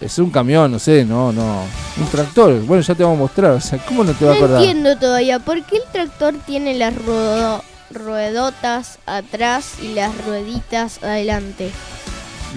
Es 0.01 0.19
un 0.19 0.29
camión, 0.29 0.71
no 0.71 0.77
sé, 0.79 1.05
no, 1.05 1.31
no. 1.31 1.61
Un 1.97 2.07
tractor. 2.11 2.59
Bueno, 2.61 2.83
ya 2.83 2.93
te 2.95 3.03
vamos 3.03 3.17
a 3.17 3.21
mostrar. 3.21 3.51
O 3.51 3.61
sea, 3.61 3.79
¿cómo 3.79 4.03
no 4.03 4.11
te 4.13 4.25
va 4.25 4.31
a 4.31 4.33
No 4.35 4.39
acordar? 4.43 4.61
entiendo 4.61 4.97
todavía 4.97 5.39
por 5.39 5.63
qué 5.63 5.77
el 5.77 5.83
tractor 5.91 6.35
tiene 6.45 6.73
las 6.75 6.93
ruedo- 6.95 7.63
ruedotas 7.91 8.99
atrás 9.05 9.73
y 9.81 9.93
las 9.93 10.11
rueditas 10.25 11.01
adelante. 11.03 11.71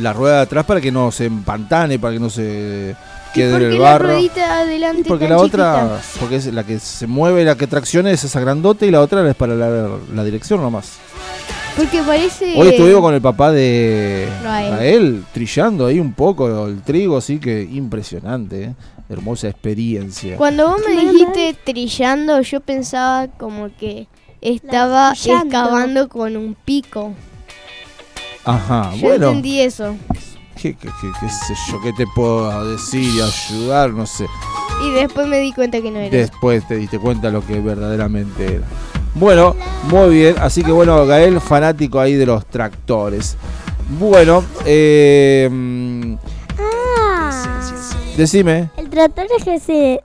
La 0.01 0.13
rueda 0.13 0.37
de 0.37 0.43
atrás 0.43 0.65
para 0.65 0.81
que 0.81 0.91
no 0.93 1.11
se 1.13 1.27
empantane, 1.27 1.99
para 1.99 2.15
que 2.15 2.21
no 2.21 2.31
se 2.31 2.95
¿Y 3.31 3.35
quede 3.35 3.53
por 3.53 3.63
en 3.63 3.69
qué 3.71 3.77
el 3.77 3.83
la 3.83 3.93
barro. 3.93 4.07
ruedita 4.09 4.59
adelante 4.61 5.01
Y 5.01 5.05
porque 5.05 5.27
tan 5.29 5.37
la 5.37 5.43
otra, 5.43 6.01
porque 6.21 6.37
es 6.37 6.47
la 6.53 6.65
que 6.65 6.79
se 6.79 7.07
mueve, 7.07 7.45
la 7.45 7.57
que 7.57 7.67
tracciona 7.67 8.11
es 8.11 8.25
esa 8.25 8.41
grandota 8.41 8.85
y 8.87 8.91
la 8.91 9.01
otra 9.01 9.29
es 9.29 9.37
para 9.37 9.55
la, 9.55 9.89
la 10.15 10.25
dirección 10.25 10.61
nomás. 10.61 10.93
Porque 11.79 12.03
parece... 12.03 12.55
Hoy 12.57 12.69
estuvimos 12.69 13.01
con 13.01 13.15
el 13.15 13.21
papá 13.23 13.53
de 13.53 14.29
Rael. 14.43 14.71
Rael, 14.73 15.25
trillando 15.33 15.87
ahí 15.87 16.01
un 16.01 16.13
poco 16.13 16.67
el 16.67 16.83
trigo, 16.83 17.17
así 17.17 17.39
que 17.39 17.63
impresionante, 17.63 18.65
¿eh? 18.65 18.75
hermosa 19.09 19.49
experiencia. 19.49 20.37
Cuando 20.37 20.69
vos 20.69 20.81
me 20.87 21.01
dijiste 21.01 21.57
trillando, 21.65 22.41
yo 22.43 22.61
pensaba 22.61 23.29
como 23.29 23.71
que 23.79 24.09
estaba 24.41 25.13
excavando 25.13 26.09
con 26.09 26.37
un 26.37 26.55
pico. 26.65 27.15
Ajá, 28.45 28.91
Yo 28.97 29.01
bueno, 29.09 29.29
entendí 29.29 29.61
eso. 29.61 29.95
¿qué, 30.61 30.75
qué, 30.75 30.89
qué- 31.01 31.13
qué 31.21 31.29
sé 31.29 31.55
yo, 31.71 31.81
qué 31.81 31.93
te 31.93 32.05
puedo 32.15 32.71
decir 32.73 33.03
y 33.15 33.21
ayudar, 33.21 33.91
no 33.91 34.05
sé. 34.05 34.27
Y 34.85 34.91
después 34.91 35.27
me 35.29 35.39
di 35.39 35.53
cuenta 35.53 35.81
que 35.81 35.91
no 35.91 35.99
era. 36.01 36.17
Después 36.17 36.67
te 36.67 36.77
diste 36.77 36.99
cuenta 36.99 37.31
lo 37.31 37.45
que 37.47 37.61
verdaderamente 37.61 38.57
era. 38.57 38.67
Bueno, 39.19 39.55
muy 39.85 40.11
bien. 40.11 40.37
Así 40.39 40.63
que 40.63 40.71
bueno, 40.73 41.05
Gael, 41.07 41.41
fanático 41.41 41.99
ahí 42.01 42.15
de 42.15 42.27
los 42.27 42.47
tractores. 42.47 43.37
Bueno, 43.99 44.45
eh, 44.65 45.49
Ah, 46.59 47.61
decime. 48.17 48.71
el 48.77 48.89
tractor 48.91 49.27
es 49.39 49.47
ese. 49.47 50.01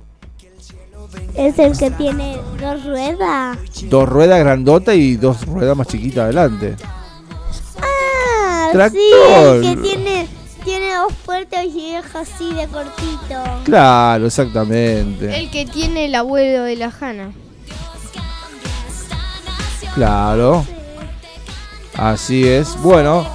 Es 1.35 1.57
el 1.59 1.77
que 1.77 1.91
tiene 1.91 2.37
dos 2.61 2.85
ruedas. 2.85 3.57
Dos 3.83 4.07
ruedas 4.09 4.39
grandotas 4.39 4.95
y 4.95 5.15
dos 5.15 5.45
ruedas 5.45 5.75
más 5.75 5.87
chiquitas 5.87 6.25
adelante. 6.25 6.75
Ah, 7.81 8.69
Tractor. 8.71 8.99
sí, 8.99 9.67
el 9.67 9.75
que 9.75 9.81
tiene, 9.81 10.27
tiene 10.63 10.93
dos 10.95 11.13
puertas 11.25 11.65
y 11.65 11.91
es 11.95 12.15
así 12.15 12.53
de 12.53 12.67
cortito. 12.67 13.43
Claro, 13.63 14.27
exactamente. 14.27 15.35
El 15.37 15.49
que 15.51 15.65
tiene 15.65 16.05
el 16.05 16.15
abuelo 16.15 16.63
de 16.63 16.75
la 16.75 16.89
Jana. 16.91 17.31
Claro. 19.95 20.65
Así 21.95 22.47
es. 22.47 22.75
Bueno. 22.81 23.25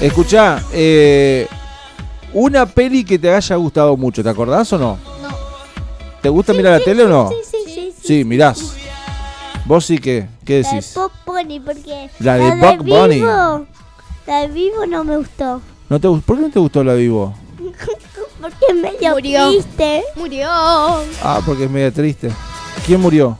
Escucha, 0.00 0.62
eh, 0.72 1.46
una 2.32 2.66
peli 2.66 3.04
que 3.04 3.18
te 3.18 3.32
haya 3.32 3.54
gustado 3.56 3.96
mucho, 3.96 4.22
¿te 4.22 4.28
acordás 4.28 4.72
o 4.72 4.78
no? 4.78 4.98
No. 5.22 5.28
¿Te 6.20 6.28
gusta 6.28 6.52
mirar 6.52 6.78
la 6.80 6.84
tele 6.84 7.04
o 7.04 7.08
no? 7.08 7.28
Sí, 7.28 7.36
sí, 7.48 7.72
sí. 7.72 7.94
sí. 8.02 8.24
Mirás. 8.24 8.74
¿Vos 9.64 9.84
sí 9.86 9.98
qué? 9.98 10.26
¿Qué 10.44 10.60
La 10.62 10.68
de 10.68 10.74
decís? 10.74 10.92
Pop 10.94 11.12
Bunny, 11.24 11.60
porque. 11.60 12.10
La 12.18 12.34
de 12.36 12.50
Bugs 12.56 12.84
Bunny. 12.84 13.14
Vivo, 13.16 13.66
la 14.26 14.40
de 14.40 14.48
Vivo 14.48 14.86
no 14.86 15.04
me 15.04 15.16
gustó. 15.18 15.60
¿No 15.88 16.00
te, 16.00 16.08
¿Por 16.08 16.36
qué 16.36 16.42
no 16.42 16.50
te 16.50 16.58
gustó 16.58 16.82
la 16.82 16.94
vivo? 16.94 17.32
Porque 18.40 18.56
es 18.70 18.74
medio 18.74 19.10
Murió. 19.12 19.50
triste. 19.50 20.02
Murió 20.16 20.48
Ah, 21.22 21.40
porque 21.46 21.64
es 21.64 21.70
media 21.70 21.92
triste. 21.92 22.28
¿Quién 22.84 23.00
murió? 23.00 23.38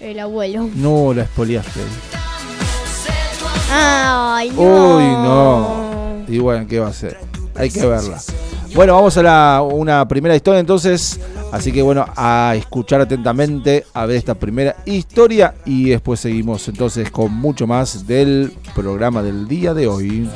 El 0.00 0.18
abuelo. 0.18 0.68
No, 0.74 1.12
la 1.12 1.22
espoliaste. 1.22 1.80
Ay, 3.70 4.50
no. 4.50 4.96
Uy, 4.96 5.04
no. 5.04 6.24
Y 6.28 6.38
bueno, 6.38 6.66
¿qué 6.66 6.78
va 6.78 6.88
a 6.88 6.92
ser? 6.92 7.18
Hay 7.54 7.70
que 7.70 7.86
verla. 7.86 8.20
Bueno, 8.74 8.94
vamos 8.94 9.16
a 9.16 9.22
la, 9.22 9.62
una 9.62 10.06
primera 10.06 10.36
historia 10.36 10.60
entonces. 10.60 11.18
Así 11.50 11.72
que 11.72 11.80
bueno, 11.80 12.04
a 12.14 12.54
escuchar 12.56 13.00
atentamente, 13.00 13.86
a 13.94 14.04
ver 14.04 14.16
esta 14.16 14.34
primera 14.34 14.76
historia 14.84 15.54
y 15.64 15.88
después 15.88 16.20
seguimos 16.20 16.68
entonces 16.68 17.10
con 17.10 17.32
mucho 17.32 17.66
más 17.66 18.06
del 18.06 18.52
programa 18.74 19.22
del 19.22 19.48
día 19.48 19.72
de 19.72 19.86
hoy. 19.86 20.28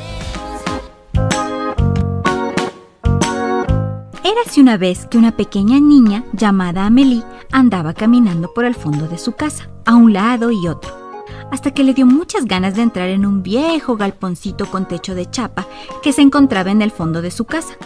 Érase 4.53 4.61
una 4.61 4.77
vez 4.77 5.07
que 5.07 5.17
una 5.17 5.35
pequeña 5.35 5.81
niña 5.81 6.27
llamada 6.35 6.85
Amelie 6.85 7.25
andaba 7.53 7.95
caminando 7.95 8.53
por 8.53 8.67
el 8.67 8.75
fondo 8.75 9.09
de 9.09 9.17
su 9.17 9.33
casa, 9.33 9.71
a 9.87 9.95
un 9.95 10.13
lado 10.13 10.51
y 10.51 10.69
otro, 10.69 10.95
hasta 11.51 11.71
que 11.71 11.83
le 11.83 11.95
dio 11.95 12.05
muchas 12.05 12.45
ganas 12.45 12.75
de 12.75 12.83
entrar 12.83 13.09
en 13.09 13.25
un 13.25 13.43
viejo 13.43 13.97
galponcito 13.97 14.67
con 14.67 14.87
techo 14.87 15.15
de 15.15 15.31
chapa 15.31 15.67
que 16.03 16.13
se 16.13 16.21
encontraba 16.21 16.71
en 16.71 16.83
el 16.83 16.91
fondo 16.91 17.23
de 17.23 17.31
su 17.31 17.47
casa. 17.47 17.79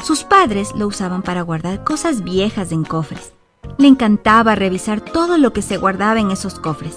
Sus 0.00 0.22
padres 0.22 0.72
lo 0.76 0.86
usaban 0.86 1.22
para 1.22 1.42
guardar 1.42 1.82
cosas 1.82 2.22
viejas 2.22 2.70
en 2.70 2.84
cofres. 2.84 3.32
Le 3.76 3.88
encantaba 3.88 4.54
revisar 4.54 5.00
todo 5.00 5.38
lo 5.38 5.52
que 5.52 5.62
se 5.62 5.76
guardaba 5.76 6.20
en 6.20 6.30
esos 6.30 6.60
cofres. 6.60 6.94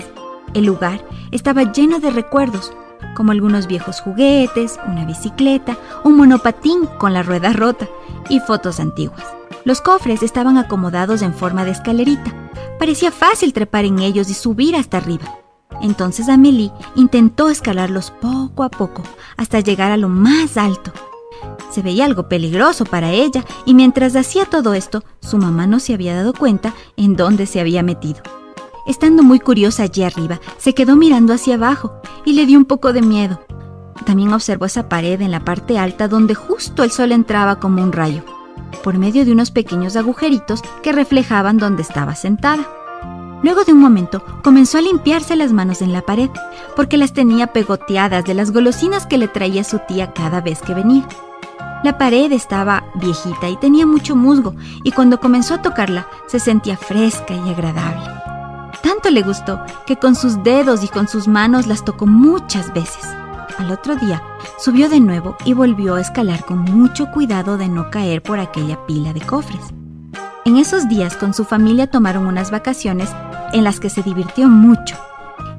El 0.53 0.65
lugar 0.65 1.03
estaba 1.31 1.71
lleno 1.71 1.97
de 1.97 2.11
recuerdos, 2.11 2.73
como 3.15 3.31
algunos 3.31 3.67
viejos 3.67 4.01
juguetes, 4.01 4.79
una 4.87 5.05
bicicleta, 5.05 5.77
un 6.03 6.17
monopatín 6.17 6.85
con 6.97 7.13
la 7.13 7.23
rueda 7.23 7.53
rota 7.53 7.87
y 8.29 8.39
fotos 8.39 8.79
antiguas. 8.79 9.23
Los 9.65 9.81
cofres 9.81 10.23
estaban 10.23 10.57
acomodados 10.57 11.21
en 11.21 11.33
forma 11.33 11.65
de 11.65 11.71
escalerita. 11.71 12.33
Parecía 12.79 13.11
fácil 13.11 13.53
trepar 13.53 13.85
en 13.85 13.99
ellos 13.99 14.29
y 14.29 14.33
subir 14.33 14.75
hasta 14.75 14.97
arriba. 14.97 15.39
Entonces 15.81 16.29
Amélie 16.29 16.71
intentó 16.95 17.49
escalarlos 17.49 18.11
poco 18.11 18.63
a 18.63 18.69
poco 18.69 19.03
hasta 19.37 19.59
llegar 19.59 19.91
a 19.91 19.97
lo 19.97 20.09
más 20.09 20.57
alto. 20.57 20.91
Se 21.71 21.81
veía 21.81 22.05
algo 22.05 22.27
peligroso 22.27 22.85
para 22.85 23.11
ella 23.11 23.45
y 23.65 23.73
mientras 23.73 24.15
hacía 24.15 24.45
todo 24.45 24.73
esto, 24.73 25.03
su 25.21 25.37
mamá 25.37 25.67
no 25.67 25.79
se 25.79 25.93
había 25.93 26.15
dado 26.15 26.33
cuenta 26.33 26.73
en 26.97 27.15
dónde 27.15 27.45
se 27.45 27.59
había 27.59 27.83
metido. 27.83 28.21
Estando 28.89 29.21
muy 29.21 29.39
curiosa 29.39 29.83
allí 29.83 30.01
arriba, 30.01 30.39
se 30.57 30.73
quedó 30.73 30.95
mirando 30.95 31.31
hacia 31.31 31.53
abajo 31.53 32.01
y 32.25 32.33
le 32.33 32.47
dio 32.47 32.57
un 32.57 32.65
poco 32.65 32.91
de 32.91 33.03
miedo. 33.03 33.39
También 34.03 34.33
observó 34.33 34.65
esa 34.65 34.89
pared 34.89 35.21
en 35.21 35.29
la 35.29 35.45
parte 35.45 35.77
alta 35.77 36.07
donde 36.07 36.33
justo 36.33 36.83
el 36.83 36.89
sol 36.89 37.11
entraba 37.11 37.59
como 37.59 37.83
un 37.83 37.91
rayo, 37.91 38.23
por 38.83 38.97
medio 38.97 39.25
de 39.25 39.31
unos 39.31 39.51
pequeños 39.51 39.95
agujeritos 39.95 40.63
que 40.81 40.91
reflejaban 40.91 41.59
donde 41.59 41.83
estaba 41.83 42.15
sentada. 42.15 42.67
Luego 43.43 43.63
de 43.63 43.73
un 43.73 43.79
momento 43.79 44.23
comenzó 44.43 44.79
a 44.79 44.81
limpiarse 44.81 45.35
las 45.35 45.53
manos 45.53 45.83
en 45.83 45.93
la 45.93 46.01
pared, 46.01 46.31
porque 46.75 46.97
las 46.97 47.13
tenía 47.13 47.53
pegoteadas 47.53 48.25
de 48.25 48.33
las 48.33 48.49
golosinas 48.51 49.05
que 49.05 49.19
le 49.19 49.27
traía 49.27 49.63
su 49.63 49.77
tía 49.87 50.13
cada 50.13 50.41
vez 50.41 50.63
que 50.63 50.73
venía. 50.73 51.07
La 51.83 51.99
pared 51.99 52.31
estaba 52.31 52.85
viejita 52.95 53.49
y 53.49 53.57
tenía 53.57 53.85
mucho 53.85 54.15
musgo, 54.15 54.55
y 54.83 54.91
cuando 54.93 55.19
comenzó 55.19 55.53
a 55.53 55.61
tocarla 55.61 56.07
se 56.25 56.39
sentía 56.39 56.75
fresca 56.75 57.35
y 57.35 57.49
agradable. 57.51 58.18
Tanto 58.81 59.09
le 59.09 59.21
gustó 59.21 59.61
que 59.85 59.97
con 59.97 60.15
sus 60.15 60.43
dedos 60.43 60.83
y 60.83 60.87
con 60.87 61.07
sus 61.07 61.27
manos 61.27 61.67
las 61.67 61.83
tocó 61.83 62.05
muchas 62.05 62.73
veces. 62.73 63.03
Al 63.57 63.71
otro 63.71 63.95
día 63.97 64.23
subió 64.57 64.89
de 64.89 65.01
nuevo 65.01 65.35
y 65.45 65.53
volvió 65.53 65.95
a 65.95 66.01
escalar 66.01 66.45
con 66.45 66.59
mucho 66.59 67.11
cuidado 67.11 67.57
de 67.57 67.67
no 67.67 67.91
caer 67.91 68.23
por 68.23 68.39
aquella 68.39 68.85
pila 68.85 69.11
de 69.11 69.21
cofres. 69.21 69.61
En 70.45 70.57
esos 70.57 70.87
días 70.87 71.17
con 71.17 71.33
su 71.33 71.43
familia 71.43 71.87
tomaron 71.87 72.25
unas 72.25 72.51
vacaciones 72.51 73.09
en 73.51 73.63
las 73.63 73.79
que 73.79 73.89
se 73.89 74.01
divirtió 74.01 74.47
mucho. 74.47 74.97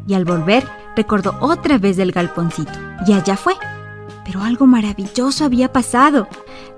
Y 0.07 0.15
al 0.15 0.25
volver 0.25 0.67
recordó 0.97 1.37
otra 1.41 1.79
vez 1.79 1.97
del 1.97 2.13
galponcito. 2.13 2.73
Y 3.07 3.13
allá 3.13 3.37
fue. 3.37 3.55
Pero 4.25 4.43
algo 4.43 4.67
maravilloso 4.67 5.45
había 5.45 5.73
pasado. 5.73 6.27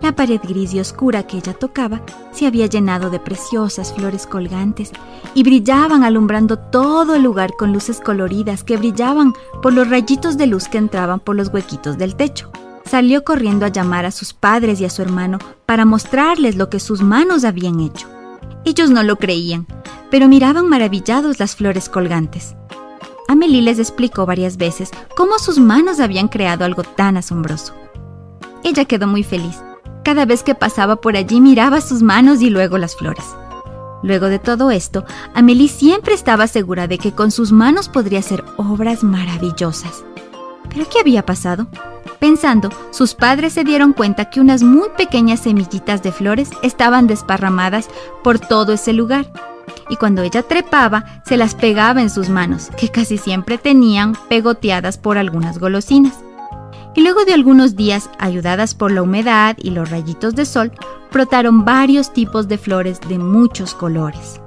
La 0.02 0.16
pared 0.16 0.40
gris 0.42 0.74
y 0.74 0.80
oscura 0.80 1.28
que 1.28 1.36
ella 1.36 1.54
tocaba 1.54 2.02
se 2.32 2.48
había 2.48 2.66
llenado 2.66 3.08
de 3.08 3.20
preciosas 3.20 3.94
flores 3.94 4.26
colgantes 4.26 4.90
y 5.32 5.44
brillaban 5.44 6.02
alumbrando 6.02 6.58
todo 6.58 7.14
el 7.14 7.22
lugar 7.22 7.52
con 7.56 7.72
luces 7.72 8.00
coloridas 8.00 8.64
que 8.64 8.76
brillaban 8.76 9.32
por 9.62 9.72
los 9.72 9.88
rayitos 9.88 10.36
de 10.36 10.48
luz 10.48 10.66
que 10.66 10.78
entraban 10.78 11.20
por 11.20 11.36
los 11.36 11.48
huequitos 11.54 11.98
del 11.98 12.16
techo. 12.16 12.50
Salió 12.84 13.22
corriendo 13.22 13.64
a 13.64 13.68
llamar 13.68 14.04
a 14.04 14.10
sus 14.10 14.32
padres 14.32 14.80
y 14.80 14.84
a 14.84 14.90
su 14.90 15.02
hermano 15.02 15.38
para 15.66 15.84
mostrarles 15.84 16.56
lo 16.56 16.68
que 16.68 16.80
sus 16.80 17.00
manos 17.00 17.44
habían 17.44 17.78
hecho. 17.78 18.08
Ellos 18.64 18.90
no 18.90 19.04
lo 19.04 19.16
creían, 19.16 19.68
pero 20.10 20.26
miraban 20.26 20.68
maravillados 20.68 21.38
las 21.38 21.54
flores 21.54 21.88
colgantes. 21.88 22.56
Amelie 23.28 23.62
les 23.62 23.78
explicó 23.78 24.26
varias 24.26 24.56
veces 24.56 24.90
cómo 25.16 25.38
sus 25.38 25.60
manos 25.60 26.00
habían 26.00 26.26
creado 26.26 26.64
algo 26.64 26.82
tan 26.82 27.16
asombroso. 27.16 27.72
Ella 28.64 28.84
quedó 28.84 29.06
muy 29.06 29.22
feliz. 29.22 29.62
Cada 30.04 30.24
vez 30.24 30.42
que 30.42 30.54
pasaba 30.54 30.96
por 30.96 31.16
allí 31.16 31.40
miraba 31.40 31.80
sus 31.80 32.02
manos 32.02 32.42
y 32.42 32.50
luego 32.50 32.76
las 32.76 32.96
flores. 32.96 33.24
Luego 34.02 34.26
de 34.26 34.40
todo 34.40 34.72
esto, 34.72 35.04
Amelie 35.32 35.68
siempre 35.68 36.14
estaba 36.14 36.48
segura 36.48 36.88
de 36.88 36.98
que 36.98 37.12
con 37.12 37.30
sus 37.30 37.52
manos 37.52 37.88
podría 37.88 38.18
hacer 38.18 38.44
obras 38.56 39.04
maravillosas. 39.04 40.04
¿Pero 40.68 40.86
qué 40.90 41.00
había 41.00 41.24
pasado? 41.24 41.68
Pensando, 42.18 42.70
sus 42.90 43.14
padres 43.14 43.52
se 43.52 43.62
dieron 43.62 43.92
cuenta 43.92 44.30
que 44.30 44.40
unas 44.40 44.62
muy 44.62 44.88
pequeñas 44.96 45.40
semillitas 45.40 46.02
de 46.02 46.10
flores 46.10 46.50
estaban 46.62 47.06
desparramadas 47.06 47.88
por 48.24 48.40
todo 48.40 48.72
ese 48.72 48.92
lugar. 48.92 49.26
Y 49.88 49.96
cuando 49.96 50.22
ella 50.22 50.42
trepaba, 50.42 51.22
se 51.24 51.36
las 51.36 51.54
pegaba 51.54 52.02
en 52.02 52.10
sus 52.10 52.28
manos, 52.28 52.70
que 52.76 52.88
casi 52.88 53.18
siempre 53.18 53.58
tenían 53.58 54.16
pegoteadas 54.28 54.98
por 54.98 55.16
algunas 55.16 55.58
golosinas. 55.58 56.14
Y 56.94 57.02
luego 57.02 57.24
de 57.24 57.32
algunos 57.32 57.74
días, 57.76 58.10
ayudadas 58.18 58.74
por 58.74 58.92
la 58.92 59.02
humedad 59.02 59.56
y 59.58 59.70
los 59.70 59.90
rayitos 59.90 60.34
de 60.34 60.44
sol, 60.44 60.72
brotaron 61.12 61.64
varios 61.64 62.12
tipos 62.12 62.48
de 62.48 62.58
flores 62.58 63.00
de 63.08 63.18
muchos 63.18 63.74
colores. 63.74 64.40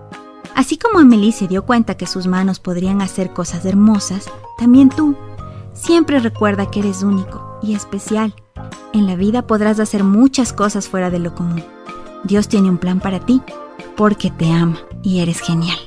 Así 0.55 0.77
como 0.77 0.99
Amelie 0.99 1.31
se 1.31 1.47
dio 1.47 1.65
cuenta 1.65 1.97
que 1.97 2.07
sus 2.07 2.27
manos 2.27 2.59
podrían 2.59 3.01
hacer 3.01 3.33
cosas 3.33 3.65
hermosas, 3.65 4.29
también 4.57 4.89
tú. 4.89 5.15
Siempre 5.73 6.19
recuerda 6.19 6.71
que 6.71 6.79
eres 6.79 7.03
único 7.03 7.59
y 7.61 7.73
especial. 7.73 8.33
En 8.93 9.07
la 9.07 9.15
vida 9.15 9.45
podrás 9.45 9.79
hacer 9.79 10.03
muchas 10.03 10.53
cosas 10.53 10.87
fuera 10.87 11.09
de 11.09 11.19
lo 11.19 11.35
común. 11.35 11.63
Dios 12.23 12.47
tiene 12.47 12.69
un 12.69 12.77
plan 12.77 12.99
para 12.99 13.19
ti, 13.19 13.41
porque 13.97 14.31
te 14.31 14.49
ama 14.51 14.77
y 15.03 15.19
eres 15.19 15.41
genial. 15.41 15.77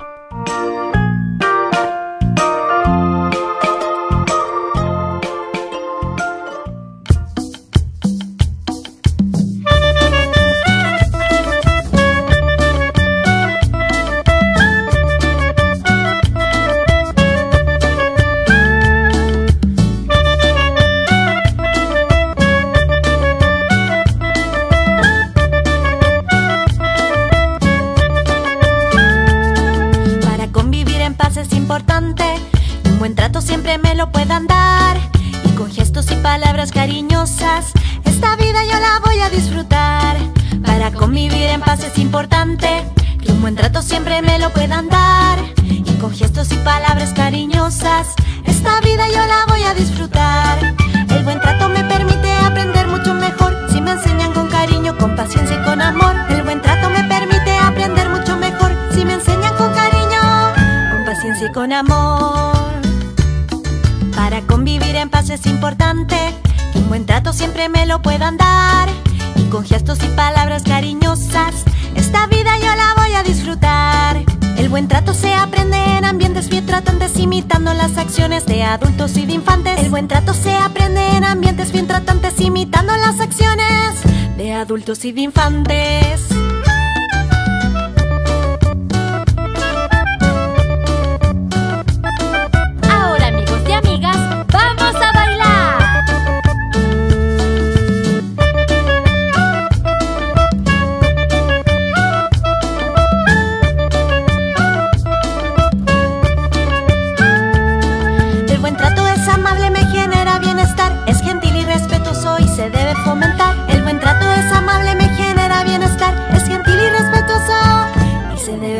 Imitando 82.58 82.96
las 82.96 83.20
acciones 83.20 84.02
de 84.36 84.52
adultos 84.52 85.04
y 85.04 85.12
de 85.12 85.20
infantes. 85.20 86.26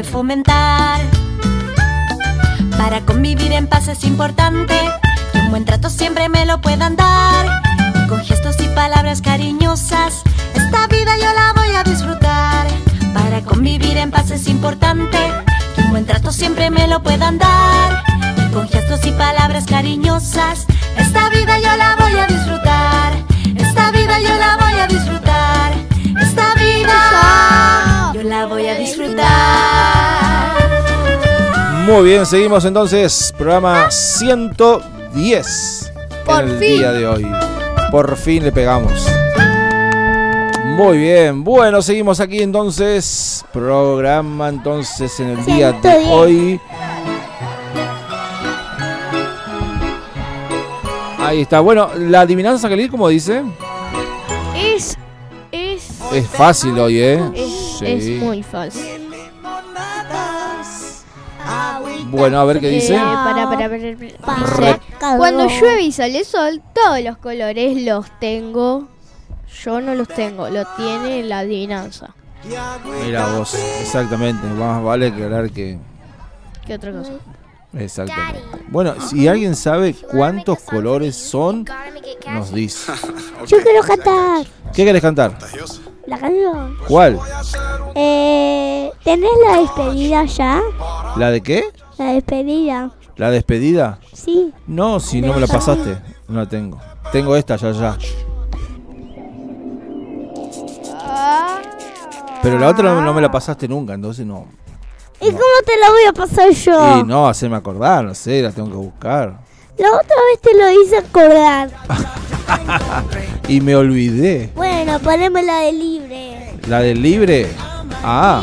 Fomentar. 0.08 1.00
Para 2.76 3.00
convivir 3.02 3.52
en 3.52 3.66
paz 3.66 3.88
es 3.88 4.04
importante 4.04 4.74
que 5.32 5.38
un 5.38 5.50
buen 5.50 5.64
trato 5.64 5.90
siempre 5.90 6.28
me 6.28 6.46
lo 6.46 6.60
puedan 6.60 6.96
dar. 6.96 7.62
Y 7.94 8.08
con 8.08 8.24
gestos 8.24 8.56
y 8.60 8.68
palabras 8.74 9.22
cariñosas, 9.22 10.22
esta 10.54 10.86
vida 10.88 11.12
yo 11.16 11.32
la 11.34 11.52
voy 11.54 11.76
a 11.76 11.84
disfrutar. 11.84 12.66
Para 13.14 13.42
convivir 13.42 13.96
en 13.96 14.10
paz 14.10 14.30
es 14.30 14.48
importante 14.48 15.18
que 15.74 15.82
un 15.82 15.90
buen 15.90 16.06
trato 16.06 16.32
siempre 16.32 16.70
me 16.70 16.88
lo 16.88 17.02
puedan 17.02 17.38
dar. 17.38 18.02
Y 18.36 18.52
con 18.52 18.68
gestos 18.68 18.88
cariñosas. 19.66 20.66
Esta 20.96 21.28
vida 21.30 21.58
yo 21.58 21.76
la 21.76 21.96
voy 21.96 22.16
a 22.16 22.26
disfrutar. 22.26 23.12
Esta 23.56 23.90
vida 23.90 24.20
yo 24.20 24.36
la 24.36 24.56
voy 24.56 24.80
a 24.80 24.86
disfrutar. 24.86 25.72
Esta 26.20 26.54
vida 26.54 28.12
yo 28.14 28.22
la 28.22 28.46
voy 28.46 28.66
a 28.66 28.74
disfrutar. 28.74 29.77
Muy 31.88 32.05
bien, 32.05 32.27
seguimos 32.27 32.64
entonces. 32.66 33.33
Programa 33.37 33.90
110 33.90 35.92
Por 36.27 36.42
en 36.42 36.48
el 36.51 36.59
fin. 36.59 36.79
día 36.79 36.92
de 36.92 37.07
hoy. 37.07 37.27
Por 37.90 38.14
fin 38.16 38.42
le 38.44 38.53
pegamos. 38.53 39.07
Muy 40.64 40.98
bien, 40.98 41.42
bueno, 41.42 41.81
seguimos 41.83 42.20
aquí 42.20 42.40
entonces. 42.42 43.42
Programa 43.53 44.48
entonces 44.51 45.18
en 45.18 45.31
el 45.31 45.44
día 45.46 45.72
de 45.72 45.81
110. 45.81 46.09
hoy. 46.11 46.61
Ahí 51.18 51.40
está. 51.42 51.61
Bueno, 51.61 51.90
la 51.96 52.20
adivinanza, 52.22 52.68
Khalil, 52.68 52.90
como 52.90 53.09
dice, 53.09 53.42
Es. 54.57 54.96
Es. 55.51 55.88
es 56.12 56.27
fácil 56.29 56.79
hoy, 56.79 56.98
¿eh? 57.01 57.20
Es, 57.35 57.53
Sí. 57.79 57.87
es 57.87 58.22
muy 58.22 58.42
fácil. 58.42 58.97
Bueno, 62.10 62.40
a 62.40 62.44
ver 62.44 62.60
qué 62.60 62.68
dice. 62.68 62.94
Eh, 62.94 62.98
para, 62.98 63.48
para, 63.50 65.16
Cuando 65.16 65.46
llueve 65.46 65.82
y 65.82 65.92
sale 65.92 66.24
sol, 66.24 66.62
todos 66.74 67.00
los 67.02 67.18
colores 67.18 67.82
los 67.82 68.06
tengo. 68.18 68.88
Yo 69.64 69.80
no 69.80 69.94
los 69.94 70.08
tengo, 70.08 70.48
lo 70.48 70.64
tiene 70.76 71.22
la 71.22 71.40
adivinanza. 71.40 72.14
Mira 73.04 73.26
vos, 73.32 73.54
exactamente. 73.80 74.46
Más 74.46 74.82
vale 74.82 75.08
aclarar 75.08 75.50
que. 75.50 75.78
¿Qué 76.66 76.74
otra 76.74 76.92
cosa? 76.92 77.12
Exactamente. 77.76 78.42
Bueno, 78.68 78.94
si 79.00 79.28
alguien 79.28 79.54
sabe 79.54 79.94
cuántos 79.94 80.60
colores 80.60 81.16
son, 81.16 81.64
nos 82.26 82.52
dice. 82.52 82.92
Yo 83.46 83.58
quiero 83.62 83.82
cantar 83.82 84.46
¿Qué 84.72 84.84
querés 84.84 85.02
cantar? 85.02 85.36
la 86.06 86.18
canción. 86.18 86.76
¿Cuál? 86.86 87.18
Eh, 87.94 88.90
¿Tenés 89.04 89.30
la 89.46 89.58
despedida 89.58 90.24
ya? 90.24 90.60
¿La 91.16 91.30
de 91.30 91.42
qué? 91.42 91.64
La 91.98 92.06
despedida. 92.12 92.90
¿La 93.16 93.30
despedida? 93.30 93.98
Sí. 94.12 94.52
No, 94.66 95.00
si 95.00 95.20
no 95.20 95.34
me 95.34 95.40
la 95.40 95.46
pasaste. 95.46 95.98
No 96.28 96.38
la 96.40 96.46
tengo. 96.48 96.78
Tengo 97.12 97.34
esta 97.37 97.56
ya, 97.56 97.72
ya. 97.72 97.98
Pero 102.42 102.58
la 102.58 102.68
otra 102.68 102.94
no, 102.94 103.02
no 103.02 103.12
me 103.12 103.20
la 103.20 103.30
pasaste 103.30 103.66
nunca, 103.66 103.94
entonces 103.94 104.24
no. 104.24 104.46
¿Y 105.20 105.26
cómo 105.30 105.40
te 105.66 105.76
la 105.80 105.90
voy 105.90 106.04
a 106.08 106.12
pasar 106.12 106.50
yo? 106.52 107.00
Y 107.00 107.02
no, 107.04 107.26
hacerme 107.28 107.56
acordar, 107.56 108.04
no 108.04 108.14
sé, 108.14 108.40
la 108.42 108.52
tengo 108.52 108.70
que 108.70 108.76
buscar. 108.76 109.40
La 109.76 109.88
otra 109.88 110.16
vez 110.30 110.40
te 110.40 110.54
lo 110.56 110.70
hice 110.70 110.96
acordar. 110.98 111.70
Y 113.48 113.61
me 113.62 113.74
olvidé. 113.74 114.50
Bueno, 114.54 114.98
poneme 115.00 115.42
la 115.42 115.61
de 115.61 115.72
libre. 115.72 116.52
¿La 116.66 116.80
del 116.80 117.00
libre? 117.00 117.50
Ah, 118.02 118.42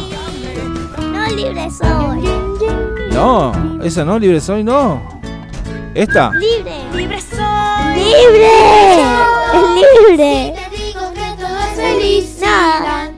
No 0.99 1.27
libre 1.35 1.69
soy. 1.69 2.24
No, 3.15 3.81
esa 3.83 4.03
no, 4.03 4.19
libre 4.19 4.41
soy, 4.41 4.63
no. 4.63 5.01
¿Esta? 5.93 6.31
Libre. 6.31 6.75
Libre 6.93 7.21
soy. 7.21 7.95
¡Libre! 7.95 9.01
¡Es 9.53 10.09
libre! 10.09 10.53
Te 10.55 10.77
digo 10.77 11.01
que 11.13 11.41
todo 11.41 11.57
es 11.57 11.75
felicidad. 11.79 13.11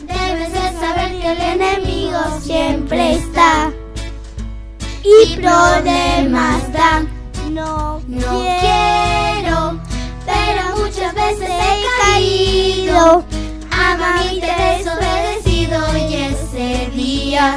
Debes 0.00 0.52
de 0.52 0.80
saber 0.80 1.20
que 1.20 1.32
el 1.32 1.40
enemigo 1.40 2.18
siempre 2.40 3.12
está. 3.14 3.70
Y 5.04 5.36
problemas 5.36 6.72
da. 6.72 7.04
No, 7.50 8.00
No 8.08 8.44
quiero, 8.60 9.78
pero 10.26 10.76
muchas 10.76 11.14
veces 11.14 11.48
he 11.48 12.02
caído. 12.02 13.24
A 13.70 13.96
mami 13.96 14.40
te 14.40 14.50
he 14.50 14.78
desobedecido 14.78 15.96
y 15.96 16.14
ese 16.14 16.90
día 16.94 17.56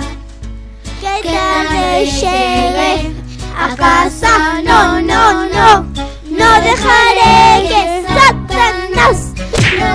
que 1.21 1.29
tarde 1.29 2.05
llegue 2.05 3.15
a 3.57 3.75
casa. 3.75 4.61
No, 4.63 5.01
no, 5.01 5.45
no, 5.45 5.85
no 6.29 6.61
dejaré 6.61 7.67
que 7.67 8.03
Satanás 8.07 9.33
lo 9.79 9.91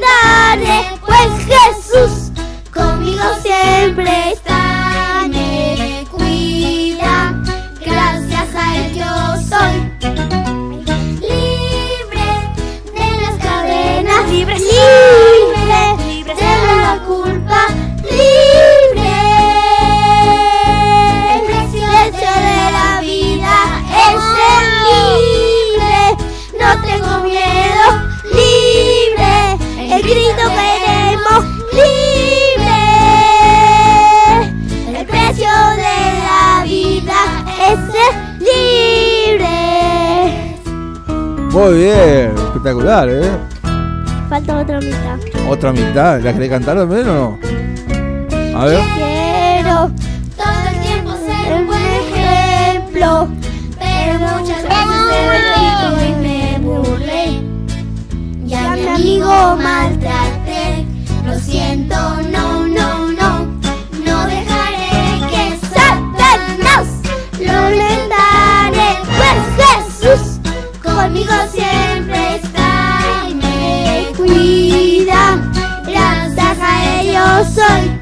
daré, 0.00 0.78
pues 1.04 1.28
Jesús 1.46 2.32
conmigo 2.72 3.24
siempre 3.42 4.32
está, 4.32 5.26
me 5.28 6.06
cuida. 6.10 7.34
Gracias 7.80 8.54
a 8.54 8.76
él 8.76 8.94
yo 8.94 9.12
soy. 9.48 9.76
Libre 11.20 12.28
de 12.94 13.08
las 13.22 13.36
cadenas, 13.42 14.22
libre, 14.30 14.58
libre, 14.58 15.05
Muy 41.66 41.78
bien, 41.78 42.32
espectacular, 42.36 43.08
¿eh? 43.08 43.28
Falta 44.28 44.60
otra 44.60 44.78
mitad. 44.78 45.18
Otra 45.48 45.72
mitad, 45.72 46.20
¿la 46.20 46.32
querés 46.32 46.48
cantar 46.48 46.76
también 46.76 47.08
o 47.08 47.12
no? 47.12 47.38
A 48.56 48.66
ver. 48.66 48.80
Quiero 48.94 49.90
Todo 50.36 50.68
el 50.70 50.80
tiempo 50.80 51.10
ser 51.16 51.54
un 51.54 51.66
buen 51.66 51.82
ejemplo, 51.82 53.28
pero 53.80 54.38
muchas 54.38 54.62
veces 54.62 54.86
mentido 55.32 56.06
y 56.06 56.14
me 56.22 56.58
burlé. 56.60 57.40
Y 58.46 58.54
a 58.54 58.76
mi 58.76 58.86
amigo 58.86 59.56
maltraté. 59.56 60.86
Lo 61.26 61.36
siento, 61.36 61.96
soy 77.44 77.95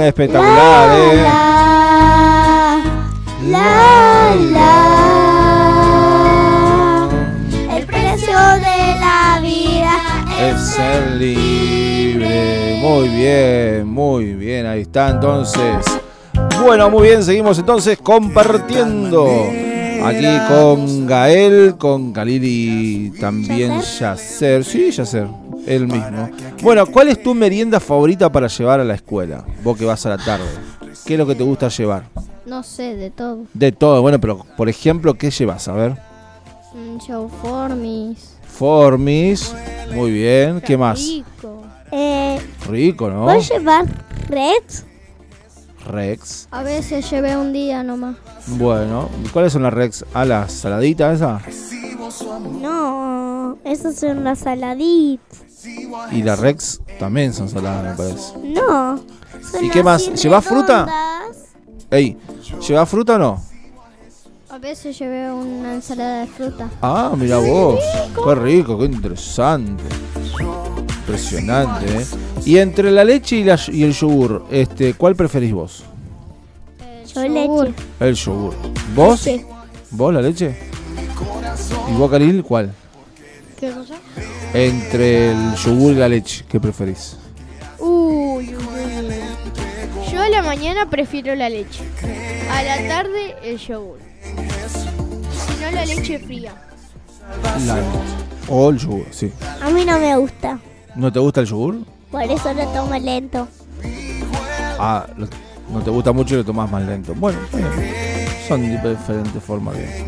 Espectacular, 0.00 0.98
¿eh? 0.98 1.22
La, 1.22 2.82
la, 3.48 4.34
la. 4.52 4.94
El 7.76 7.84
precio 7.86 8.36
de 8.36 8.96
la 9.00 9.40
vida 9.42 9.96
Es 10.40 10.60
ser 10.70 11.10
libre. 11.12 12.78
Muy 12.80 13.08
bien, 13.08 13.88
muy 13.88 14.34
bien. 14.34 14.66
Ahí 14.66 14.82
está 14.82 15.10
entonces. 15.10 15.84
Bueno, 16.62 16.90
muy 16.90 17.08
bien. 17.08 17.22
Seguimos 17.22 17.58
entonces 17.58 17.98
compartiendo. 17.98 19.26
Aquí 20.04 20.38
con 20.48 21.06
Gael, 21.06 21.74
con 21.76 22.12
Khalil 22.12 22.42
y 22.44 23.10
también 23.18 23.80
Yacer. 23.80 24.64
Sí, 24.64 24.92
Yacer, 24.92 25.26
el 25.68 25.86
mismo. 25.86 26.30
Bueno, 26.62 26.86
¿cuál 26.86 27.08
es 27.08 27.22
tu 27.22 27.34
merienda 27.34 27.78
favorita 27.80 28.30
para 28.32 28.46
llevar 28.48 28.80
a 28.80 28.84
la 28.84 28.94
escuela? 28.94 29.44
Vos 29.62 29.76
que 29.76 29.84
vas 29.84 30.04
a 30.06 30.10
la 30.10 30.18
tarde. 30.18 30.46
¿Qué 31.04 31.14
es 31.14 31.18
lo 31.18 31.26
que 31.26 31.34
te 31.34 31.44
gusta 31.44 31.68
llevar? 31.68 32.04
No 32.46 32.62
sé, 32.62 32.96
de 32.96 33.10
todo. 33.10 33.44
De 33.54 33.72
todo, 33.72 34.00
bueno, 34.02 34.18
pero 34.20 34.44
por 34.56 34.68
ejemplo, 34.68 35.14
¿qué 35.14 35.30
llevas? 35.30 35.68
A 35.68 35.72
ver. 35.72 35.92
Mm, 36.74 36.98
Show 36.98 37.28
formis. 37.42 38.36
Formis. 38.46 39.54
Muy 39.94 40.10
bien. 40.10 40.60
¿Qué 40.60 40.76
más? 40.76 40.98
Rico. 40.98 41.62
Eh, 41.92 42.38
Rico, 42.68 43.08
¿no? 43.10 43.24
¿Puedo 43.24 43.40
llevar 43.40 43.86
red? 44.28 44.62
Rex? 45.86 46.48
A 46.50 46.62
veces 46.62 47.10
llevé 47.10 47.36
un 47.36 47.52
día 47.52 47.82
nomás. 47.82 48.16
Bueno, 48.46 49.08
¿cuáles 49.32 49.52
son 49.54 49.62
las 49.62 49.72
Rex? 49.72 50.04
¿A 50.12 50.24
la 50.26 50.46
saladita 50.48 51.12
esa? 51.12 51.40
No, 52.60 53.56
esos 53.64 53.94
son 53.96 54.24
las 54.24 54.40
saladitas. 54.40 55.47
Y 56.12 56.22
las 56.22 56.38
Rex 56.38 56.80
también 56.98 57.32
son 57.32 57.48
saladas, 57.48 57.84
me 57.98 58.04
parece. 58.04 58.32
No. 58.62 59.00
¿Y 59.60 59.68
qué 59.70 59.82
más? 59.82 60.12
¿Llevas 60.22 60.44
fruta? 60.44 60.86
Ey, 61.90 62.16
¿llevas 62.66 62.88
fruta 62.88 63.14
o 63.14 63.18
no? 63.18 63.42
A 64.50 64.58
veces 64.58 64.98
llevé 64.98 65.30
una 65.30 65.74
ensalada 65.74 66.20
de 66.22 66.26
fruta. 66.26 66.68
Ah, 66.82 67.12
mira 67.16 67.38
vos. 67.38 67.80
Qué 68.24 68.34
rico, 68.34 68.78
qué 68.78 68.86
interesante. 68.86 69.84
Impresionante, 71.00 71.86
¿eh? 72.02 72.06
Y 72.44 72.58
entre 72.58 72.90
la 72.90 73.04
leche 73.04 73.36
y, 73.36 73.44
la- 73.44 73.58
y 73.68 73.82
el 73.84 73.92
yogur, 73.92 74.44
este, 74.50 74.94
¿cuál 74.94 75.16
preferís 75.16 75.52
vos? 75.52 75.84
Yo 77.14 77.22
leche. 77.28 77.74
El 78.00 78.14
yogur. 78.14 78.54
¿Vos? 78.94 79.24
Leche. 79.26 79.46
¿Vos 79.90 80.12
la 80.14 80.20
leche? 80.22 80.56
¿Y 81.90 81.96
vos, 81.96 82.10
Karil, 82.10 82.42
cuál? 82.42 82.72
¿Qué 83.58 83.70
cosa? 83.70 83.94
Entre 84.54 85.30
el 85.32 85.54
yogur 85.56 85.92
y 85.92 85.96
la 85.96 86.08
leche, 86.08 86.44
¿qué 86.48 86.58
preferís? 86.58 87.16
Uy, 87.78 88.54
uy, 88.54 88.56
uy. 88.56 90.10
Yo 90.12 90.22
a 90.22 90.28
la 90.28 90.42
mañana 90.42 90.88
prefiero 90.88 91.34
la 91.34 91.48
leche. 91.48 91.82
A 92.50 92.62
la 92.62 92.88
tarde 92.88 93.36
el 93.42 93.58
yogur. 93.58 93.98
Si 94.22 95.62
no 95.64 95.70
la 95.70 95.84
leche 95.84 96.18
fría. 96.18 96.54
La 97.66 97.76
leche. 97.76 97.86
O 98.48 98.70
el 98.70 98.78
yogur, 98.78 99.06
sí. 99.10 99.30
A 99.60 99.68
mí 99.70 99.84
no 99.84 99.98
me 99.98 100.16
gusta. 100.16 100.58
¿No 100.96 101.12
te 101.12 101.18
gusta 101.18 101.40
el 101.42 101.46
yogur? 101.46 101.76
Por 102.10 102.22
eso 102.22 102.52
lo 102.54 102.66
tomo 102.68 102.98
lento. 102.98 103.46
Ah, 104.78 105.06
lo- 105.16 105.28
no 105.70 105.80
te 105.82 105.90
gusta 105.90 106.12
mucho 106.12 106.34
y 106.34 106.38
lo 106.38 106.44
tomás 106.44 106.70
más 106.70 106.82
lento. 106.86 107.12
Bueno, 107.14 107.38
bueno, 107.52 107.68
son 108.48 108.62
diferentes 108.62 109.42
formas 109.42 109.76
de... 109.76 110.06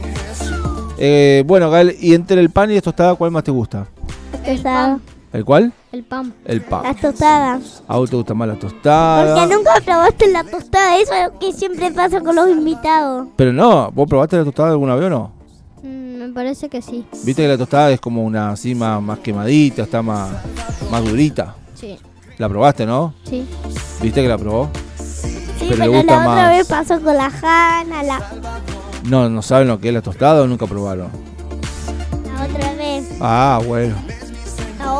Eh, 1.02 1.44
bueno, 1.46 1.70
Gael, 1.70 1.94
y 2.00 2.14
entre 2.14 2.40
el 2.40 2.48
pan 2.50 2.70
y 2.70 2.74
la 2.76 2.80
tostada, 2.80 3.14
¿cuál 3.14 3.30
más 3.30 3.44
te 3.44 3.50
gusta? 3.50 3.86
La 4.32 4.38
tostada. 4.44 4.98
¿El 5.32 5.44
cuál? 5.44 5.72
El 5.92 6.02
pan. 6.04 6.34
El 6.44 6.60
pan. 6.60 6.82
Las 6.82 6.96
tostadas. 7.00 7.82
¿A 7.86 7.96
vos 7.98 8.10
te 8.10 8.16
gusta 8.16 8.34
más 8.34 8.48
la 8.48 8.54
tostada? 8.56 9.34
Porque 9.36 9.54
nunca 9.54 9.72
probaste 9.84 10.30
la 10.32 10.42
tostada. 10.44 10.96
Eso 10.98 11.12
es 11.14 11.32
lo 11.32 11.38
que 11.38 11.52
siempre 11.52 11.90
pasa 11.92 12.20
con 12.20 12.34
los 12.34 12.48
invitados. 12.48 13.28
Pero 13.36 13.52
no, 13.52 13.90
¿vos 13.92 14.08
probaste 14.08 14.36
la 14.36 14.44
tostada 14.44 14.70
alguna 14.70 14.96
vez 14.96 15.06
o 15.06 15.10
no? 15.10 15.32
Mm, 15.82 16.16
me 16.18 16.28
parece 16.30 16.68
que 16.68 16.82
sí. 16.82 17.06
Viste 17.24 17.42
que 17.42 17.48
la 17.48 17.56
tostada 17.58 17.90
es 17.92 18.00
como 18.00 18.24
una 18.24 18.50
así 18.50 18.74
más, 18.74 19.00
más 19.00 19.20
quemadita, 19.20 19.82
está 19.82 20.02
más, 20.02 20.30
más 20.90 21.04
durita. 21.04 21.54
Sí. 21.74 21.96
La 22.38 22.48
probaste, 22.48 22.84
¿no? 22.86 23.14
Sí. 23.24 23.46
¿Viste 24.02 24.22
que 24.22 24.28
la 24.28 24.38
probó? 24.38 24.68
Sí, 24.96 25.66
Pero 25.68 25.70
pero, 25.70 25.76
le 25.84 25.88
gusta 25.98 26.12
la 26.16 26.20
otra 26.22 26.34
más. 26.34 26.48
vez 26.50 26.66
pasó 26.68 27.00
con 27.00 27.14
la 27.16 27.26
Hanna, 27.26 28.02
la, 28.02 28.20
No, 29.04 29.28
no 29.28 29.42
saben 29.42 29.68
lo 29.68 29.78
que 29.78 29.88
es 29.88 29.94
la 29.94 30.00
tostada 30.02 30.42
o 30.42 30.46
nunca 30.46 30.66
probaron. 30.66 31.08
la 32.34 32.44
otra 32.46 32.72
vez. 32.74 33.08
Ah, 33.20 33.60
bueno. 33.66 33.94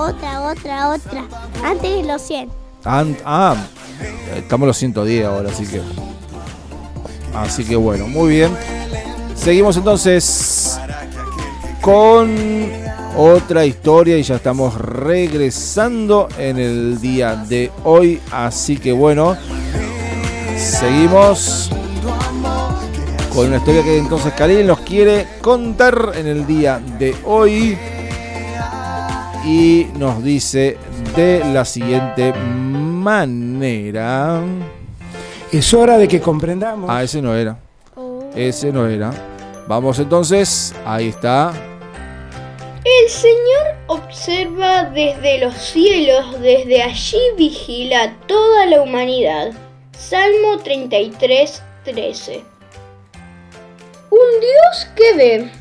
Otra, 0.00 0.40
otra, 0.42 0.88
otra. 0.90 1.24
Antes 1.62 1.90
de 1.96 2.04
los 2.04 2.22
100. 2.22 2.48
An- 2.84 3.16
ah, 3.24 3.54
estamos 4.34 4.66
los 4.66 4.76
110 4.78 5.26
ahora, 5.26 5.50
así 5.50 5.66
que. 5.66 5.82
Así 7.34 7.64
que 7.64 7.76
bueno, 7.76 8.06
muy 8.08 8.30
bien. 8.30 8.50
Seguimos 9.34 9.76
entonces 9.76 10.78
con 11.82 12.70
otra 13.16 13.64
historia 13.66 14.16
y 14.18 14.22
ya 14.22 14.36
estamos 14.36 14.74
regresando 14.74 16.28
en 16.38 16.58
el 16.58 17.00
día 17.00 17.36
de 17.36 17.70
hoy. 17.84 18.20
Así 18.32 18.76
que 18.78 18.92
bueno, 18.92 19.36
seguimos 20.56 21.70
con 23.34 23.46
una 23.48 23.58
historia 23.58 23.82
que 23.82 23.98
entonces 23.98 24.32
Khalil 24.34 24.66
nos 24.66 24.80
quiere 24.80 25.26
contar 25.40 26.12
en 26.16 26.26
el 26.26 26.46
día 26.46 26.80
de 26.98 27.14
hoy. 27.24 27.78
Y 29.44 29.87
nos 29.96 30.22
dice 30.22 30.76
de 31.16 31.42
la 31.53 31.64
siguiente 31.64 32.33
manera. 32.35 34.42
Es 35.50 35.72
hora 35.74 35.98
de 35.98 36.07
que 36.07 36.20
comprendamos. 36.20 36.88
Ah, 36.90 37.03
ese 37.03 37.22
no 37.22 37.35
era. 37.35 37.59
Ese 38.35 38.72
no 38.72 38.87
era. 38.87 39.12
Vamos 39.66 39.98
entonces. 39.98 40.74
Ahí 40.85 41.09
está. 41.09 41.53
El 42.85 43.11
Señor 43.11 43.76
observa 43.88 44.85
desde 44.85 45.38
los 45.38 45.55
cielos, 45.55 46.40
desde 46.40 46.83
allí 46.83 47.20
vigila 47.37 48.14
toda 48.26 48.66
la 48.66 48.83
humanidad. 48.83 49.53
Salmo 49.92 50.59
33, 50.62 51.62
13. 51.85 52.44
Un 54.11 54.40
Dios 54.40 54.88
que 54.96 55.16
ve. 55.16 55.59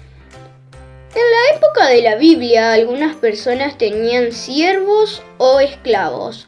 En 1.15 1.21
la 1.21 1.57
época 1.57 1.87
de 1.87 2.03
la 2.03 2.15
Biblia, 2.15 2.71
algunas 2.71 3.15
personas 3.15 3.79
tenían 3.79 4.31
siervos 4.31 5.23
o 5.39 5.59
esclavos, 5.59 6.47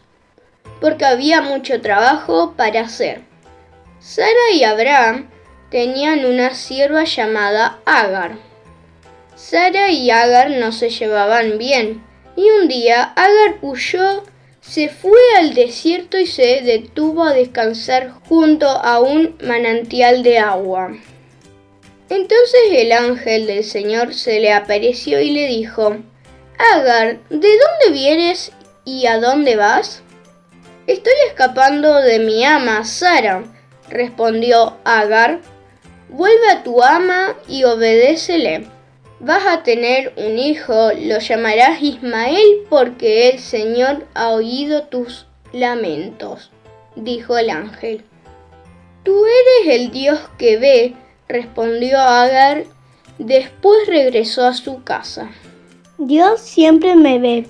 porque 0.80 1.04
había 1.04 1.42
mucho 1.42 1.82
trabajo 1.82 2.54
para 2.56 2.82
hacer. 2.82 3.22
Sara 4.00 4.52
y 4.54 4.64
Abraham 4.64 5.32
tenían 5.72 6.26
una 6.26 6.54
sierva 6.54 7.06
llamada 7.06 7.80
Agar. 7.86 8.38
Sara 9.36 9.90
y 9.90 10.12
Agar 10.12 10.52
no 10.52 10.72
se 10.72 10.92
llevaban 10.92 11.58
bien, 11.58 12.04
y 12.36 12.48
un 12.52 12.68
día 12.68 13.02
Agar 13.16 13.58
huyó, 13.64 14.24
se 14.62 14.90
fue 14.90 15.20
al 15.40 15.56
desierto 15.56 16.20
y 16.20 16.28
se 16.28 16.62
detuvo 16.62 17.24
a 17.24 17.34
descansar 17.34 18.12
junto 18.30 18.68
a 18.68 19.00
un 19.00 19.38
manantial 19.42 20.22
de 20.22 20.38
agua. 20.38 20.92
Entonces 22.12 22.60
el 22.72 22.92
ángel 22.92 23.48
del 23.48 23.64
Señor 23.64 24.14
se 24.14 24.42
le 24.42 24.52
apareció 24.52 25.22
y 25.22 25.32
le 25.32 25.48
dijo, 25.48 25.96
Agar, 26.74 27.22
¿de 27.30 27.38
dónde 27.38 27.94
vienes 27.94 28.52
y 28.84 29.06
a 29.06 29.18
dónde 29.18 29.56
vas? 29.56 30.04
Estoy 30.88 31.14
escapando 31.30 32.02
de 32.02 32.20
mi 32.20 32.44
ama, 32.44 32.84
Sara, 32.84 33.46
respondió 33.88 34.76
Agar. 34.84 35.40
Vuelve 36.10 36.50
a 36.50 36.64
tu 36.64 36.84
ama 36.84 37.38
y 37.48 37.64
obedécele. 37.64 38.68
Vas 39.22 39.48
a 39.48 39.64
tener 39.64 40.12
un 40.18 40.38
hijo, 40.38 40.92
lo 40.92 41.18
llamarás 41.20 41.82
Ismael 41.82 42.66
porque 42.70 43.30
el 43.30 43.40
Señor 43.40 44.06
ha 44.16 44.32
oído 44.32 44.84
tus 44.84 45.28
lamentos, 45.54 46.52
dijo 46.98 47.38
el 47.38 47.52
ángel. 47.52 48.04
Tú 49.04 49.16
eres 49.64 49.80
el 49.80 49.92
Dios 49.92 50.20
que 50.38 50.58
ve, 50.58 50.96
respondió 51.32 52.00
Agar. 52.00 52.66
Después 53.18 53.88
regresó 53.88 54.46
a 54.46 54.54
su 54.54 54.84
casa. 54.84 55.32
Dios 55.98 56.42
siempre 56.42 56.96
me 56.96 57.20
ve. 57.20 57.48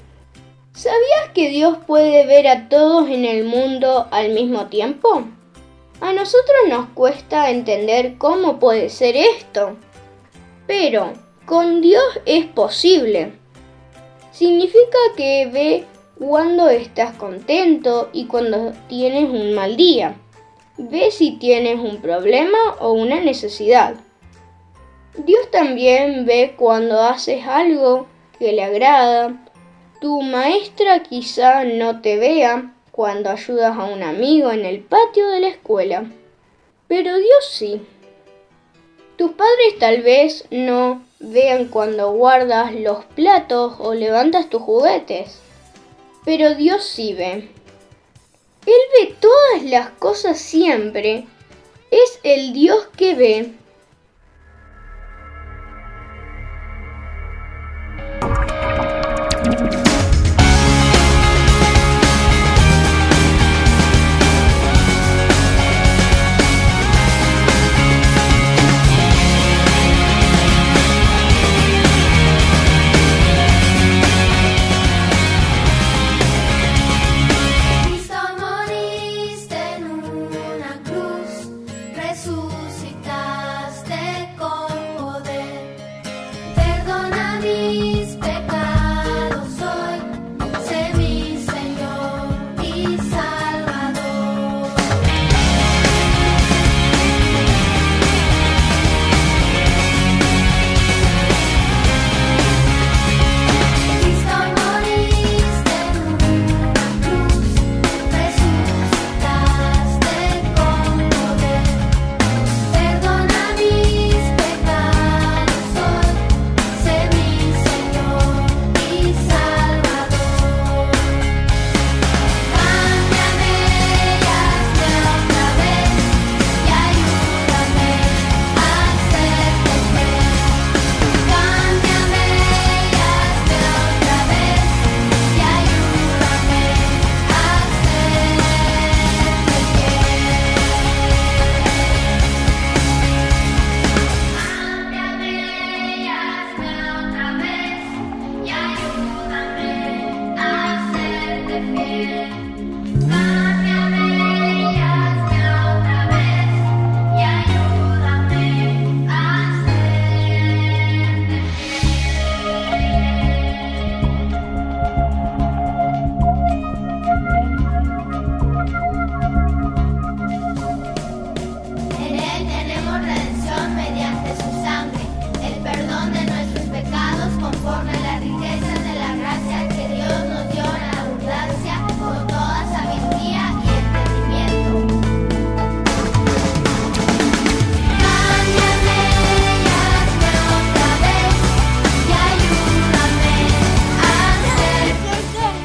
¿Sabías 0.74 1.30
que 1.34 1.50
Dios 1.50 1.78
puede 1.86 2.26
ver 2.26 2.48
a 2.48 2.70
todos 2.70 3.10
en 3.10 3.26
el 3.26 3.44
mundo 3.44 4.08
al 4.12 4.32
mismo 4.32 4.68
tiempo? 4.68 5.24
A 6.00 6.14
nosotros 6.14 6.58
nos 6.70 6.90
cuesta 6.90 7.50
entender 7.50 8.18
cómo 8.18 8.60
puede 8.60 8.90
ser 8.90 9.16
esto. 9.16 9.76
Pero 10.66 11.14
con 11.46 11.82
Dios 11.82 12.04
es 12.26 12.46
posible. 12.46 13.34
Significa 14.32 14.98
que 15.16 15.50
ve 15.52 15.86
cuando 16.18 16.70
estás 16.70 17.16
contento 17.16 18.10
y 18.14 18.26
cuando 18.26 18.74
tienes 18.88 19.30
un 19.30 19.54
mal 19.54 19.76
día. 19.76 20.16
Ve 20.78 21.12
si 21.12 21.34
tienes 21.34 21.80
un 21.80 22.02
problema 22.02 22.58
o 22.80 22.94
una 22.94 23.20
necesidad. 23.20 23.96
Dios 25.18 25.52
también 25.52 26.26
ve 26.26 26.56
cuando 26.58 27.02
haces 27.02 27.46
algo 27.46 28.08
que 28.40 28.54
le 28.54 28.64
agrada. 28.64 29.46
Tu 30.00 30.22
maestra 30.22 31.04
quizá 31.04 31.64
no 31.64 32.02
te 32.02 32.18
vea 32.18 32.74
cuando 32.92 33.30
ayudas 33.30 33.78
a 33.78 33.86
un 33.86 34.04
amigo 34.04 34.52
en 34.52 34.66
el 34.66 34.80
patio 34.80 35.28
de 35.30 35.42
la 35.42 35.48
escuela, 35.48 36.06
pero 36.88 37.18
Dios 37.18 37.46
sí. 37.50 37.82
Tus 39.18 39.32
padres 39.32 39.78
tal 39.80 40.02
vez 40.02 40.46
no 40.50 41.04
vean 41.20 41.68
cuando 41.68 42.12
guardas 42.12 42.74
los 42.74 43.06
platos 43.06 43.76
o 43.80 43.94
levantas 43.94 44.50
tus 44.50 44.62
juguetes, 44.62 45.40
pero 46.26 46.56
Dios 46.56 46.84
sí 46.84 47.14
ve. 47.14 47.50
Él 48.66 48.74
ve 48.94 49.16
todas 49.20 49.64
las 49.64 49.90
cosas 49.92 50.40
siempre. 50.40 51.26
Es 51.90 52.20
el 52.24 52.54
Dios 52.54 52.88
que 52.96 53.16
ve. 53.16 53.52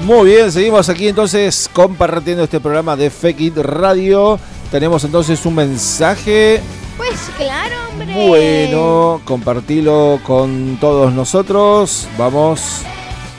Muy 0.06 0.30
bien, 0.30 0.52
seguimos 0.52 0.88
aquí 0.88 1.08
entonces 1.08 1.68
compartiendo 1.72 2.44
este 2.44 2.60
programa 2.60 2.94
de 2.94 3.10
Fekit 3.10 3.56
Radio. 3.56 4.38
Tenemos 4.70 5.02
entonces 5.02 5.44
un 5.44 5.56
mensaje. 5.56 6.60
Pues 6.96 7.18
claro, 7.36 7.74
hombre. 7.90 8.28
Bueno, 8.28 9.20
compartilo 9.24 10.20
con 10.22 10.78
todos 10.80 11.12
nosotros. 11.12 12.06
Vamos. 12.16 12.82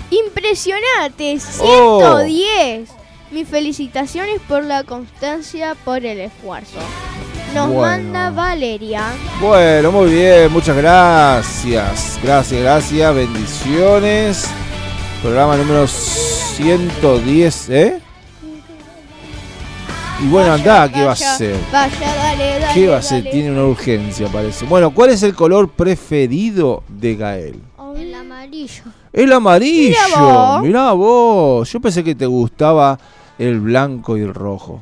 Impresionante, 0.10 1.38
Oh. 1.62 2.00
110. 2.02 2.90
Mis 3.32 3.48
felicitaciones 3.48 4.42
por 4.46 4.66
la 4.66 4.84
constancia, 4.84 5.74
por 5.86 6.06
el 6.06 6.20
esfuerzo. 6.20 6.80
Nos 7.56 7.68
Bueno. 7.70 7.82
manda 7.82 8.30
Valeria. 8.30 9.04
Bueno, 9.40 9.90
muy 9.94 10.12
bien, 10.12 10.52
muchas 10.52 10.76
gracias. 10.76 12.20
Gracias, 12.22 12.62
gracias, 12.62 13.16
bendiciones. 13.16 14.50
Programa 15.22 15.58
número 15.58 15.88
110, 15.88 17.70
¿eh? 17.70 18.02
Y 20.24 20.28
bueno, 20.30 20.54
anda, 20.54 20.92
¿qué 20.92 21.04
va 21.04 21.12
a 21.12 21.16
ser? 21.16 21.56
Vaya, 21.72 22.16
dale, 22.16 22.60
dale. 22.60 22.74
¿Qué 22.74 22.88
va 22.88 22.98
a 22.98 23.02
ser? 23.02 23.20
dale. 23.24 23.32
Tiene 23.32 23.52
una 23.52 23.66
urgencia, 23.66 24.28
parece. 24.28 24.66
Bueno, 24.66 24.92
¿cuál 24.92 25.10
es 25.12 25.24
el 25.24 25.36
color 25.36 25.70
preferido 25.70 26.84
de 26.88 27.16
Gael? 27.16 27.62
El 27.96 28.14
amarillo. 28.14 28.84
El 29.12 29.34
amarillo. 29.34 29.98
Mira 30.08 30.22
vos. 30.22 30.62
Mirá 30.62 30.92
vos. 30.92 31.72
Yo 31.72 31.80
pensé 31.80 32.04
que 32.04 32.14
te 32.16 32.26
gustaba 32.26 33.00
el 33.40 33.60
blanco 33.60 34.18
y 34.18 34.22
el 34.22 34.34
rojo. 34.34 34.80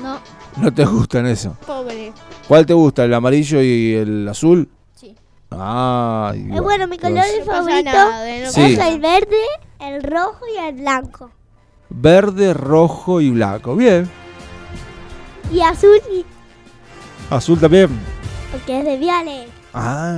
No. 0.00 0.18
¿No 0.56 0.72
te 0.72 0.84
gustan 0.84 1.26
eso? 1.26 1.56
Pobre. 1.66 2.12
¿Cuál 2.46 2.66
te 2.66 2.74
gusta? 2.74 3.04
¿El 3.04 3.14
amarillo 3.14 3.60
y 3.62 3.94
el 3.94 4.28
azul? 4.28 4.68
Ah, 5.58 6.32
Eh, 6.34 6.60
bueno, 6.60 6.86
mi 6.88 6.98
color 6.98 7.24
favorito 7.44 7.82
nada, 7.90 8.24
no 8.44 8.50
Sí. 8.50 8.62
es 8.74 8.78
el 8.78 9.00
verde, 9.00 9.36
el 9.80 10.02
rojo 10.02 10.40
y 10.54 10.58
el 10.58 10.74
blanco. 10.76 11.30
Verde, 11.90 12.54
rojo 12.54 13.20
y 13.20 13.30
blanco. 13.30 13.76
Bien. 13.76 14.08
Y 15.52 15.60
azul 15.60 16.00
y 16.12 16.24
Azul 17.30 17.58
también. 17.60 17.88
porque 18.50 18.78
es 18.80 18.84
de 18.84 18.96
Viale. 18.98 19.46
Ah, 19.74 20.12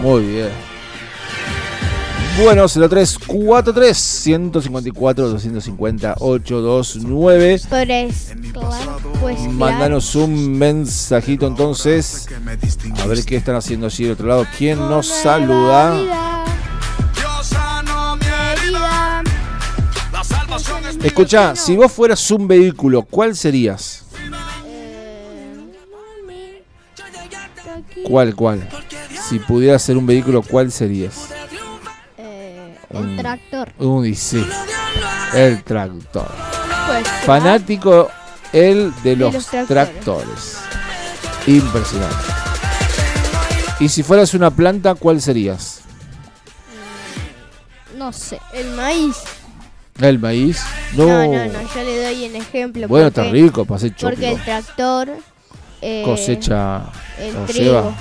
bueno, 0.00 0.18
muy 0.20 0.24
bien. 0.32 0.50
Bueno, 2.38 2.66
0343 2.66 3.96
154 3.96 5.28
250 5.28 6.14
829. 6.18 7.60
Pues, 7.68 8.32
claro, 8.52 8.98
pues 9.20 9.36
claro. 9.36 9.52
Mándanos 9.52 10.14
un 10.14 10.58
mensajito 10.58 11.46
entonces. 11.46 12.26
A 13.02 13.06
ver 13.06 13.24
qué 13.24 13.36
están 13.36 13.56
haciendo 13.56 13.86
allí 13.86 14.04
del 14.04 14.14
otro 14.14 14.26
lado. 14.26 14.46
¿Quién 14.56 14.78
nos 14.78 15.06
saluda? 15.06 15.94
Escucha, 21.02 21.54
si 21.56 21.76
vos 21.76 21.92
fueras 21.92 22.30
un 22.30 22.48
vehículo, 22.48 23.02
¿cuál 23.02 23.36
serías? 23.36 24.04
¿Cuál, 28.04 28.34
cuál? 28.34 28.68
Si 29.28 29.38
pudieras 29.38 29.82
ser 29.82 29.96
un 29.96 30.06
vehículo, 30.06 30.42
¿cuál 30.42 30.70
serías? 30.70 31.31
Un- 32.92 33.10
el 33.10 33.16
tractor. 33.16 33.72
Uy, 33.78 34.14
sí. 34.14 34.44
El 35.34 35.62
tractor. 35.62 36.30
Pues, 36.86 37.08
Fanático 37.24 38.10
el 38.52 38.92
de 39.02 39.16
los, 39.16 39.32
los 39.34 39.46
tractores. 39.46 39.68
tractores. 39.92 40.56
Impresionante. 41.46 42.16
Y 43.80 43.88
si 43.88 44.02
fueras 44.02 44.34
una 44.34 44.50
planta, 44.50 44.94
¿cuál 44.94 45.20
serías? 45.20 45.80
no 47.96 48.12
sé. 48.12 48.40
El 48.52 48.70
maíz. 48.72 49.16
¿El 50.00 50.18
maíz? 50.18 50.60
No. 50.96 51.06
No, 51.06 51.22
no, 51.24 51.44
no. 51.46 51.60
Yo 51.74 51.82
le 51.84 52.02
doy 52.04 52.24
un 52.28 52.36
ejemplo. 52.36 52.88
Bueno, 52.88 53.10
porque- 53.12 53.20
está 53.20 53.32
rico 53.32 53.64
para 53.64 53.76
hacer 53.76 53.94
Porque 54.00 54.16
choclo. 54.16 54.28
el 54.36 54.42
tractor. 54.44 55.08
eh, 55.80 56.02
Cosecha 56.04 56.82
el 57.18 57.34
trigo. 57.46 57.94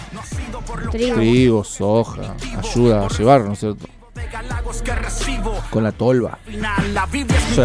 lleva 0.82 0.92
Trigo. 0.92 1.16
trigo, 1.16 1.64
soja, 1.64 2.36
ayuda 2.58 3.06
a 3.06 3.10
llevar, 3.10 3.42
¿no 3.42 3.54
es 3.54 3.60
cierto? 3.60 3.88
Con 5.70 5.84
la 5.84 5.92
tolva. 5.92 6.40
Sí. 7.56 7.62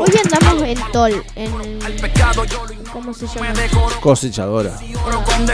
Hoy 0.00 0.20
andamos 0.24 0.62
en 0.62 0.78
Tol. 0.92 1.24
En 1.36 1.52
¿Cómo 2.92 3.12
se 3.12 3.26
llama? 3.26 3.52
Cosechadora. 4.00 4.78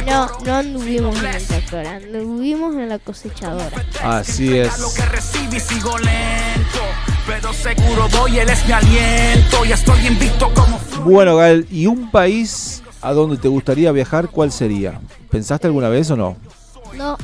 No, 0.07 0.29
no 0.45 0.55
anduvimos 0.55 1.19
en 1.19 1.27
el 1.27 1.47
tractor. 1.47 1.87
Anduvimos 1.87 2.77
en 2.77 2.89
la 2.89 2.99
cosechadora. 2.99 3.71
Así 4.03 4.59
es. 4.59 4.79
recibí 5.11 5.59
sigo 5.59 5.99
lento 5.99 6.81
Pero 7.27 7.53
seguro 7.53 8.09
voy, 8.11 8.39
él 8.39 8.49
es 8.49 8.67
mi 8.67 8.73
aliento 8.73 9.65
Y 9.65 9.73
estoy 9.73 10.07
invicto 10.07 10.53
como 10.55 10.79
Bueno, 11.05 11.37
Gael, 11.37 11.67
¿y 11.71 11.87
un 11.87 12.11
país 12.11 12.83
a 13.01 13.13
donde 13.13 13.37
te 13.37 13.49
gustaría 13.49 13.91
viajar, 13.93 14.29
cuál 14.29 14.53
sería? 14.53 15.01
¿Pensaste 15.31 15.67
alguna 15.67 15.89
vez 15.89 16.11
o 16.11 16.17
no? 16.17 16.37
No. 16.97 17.17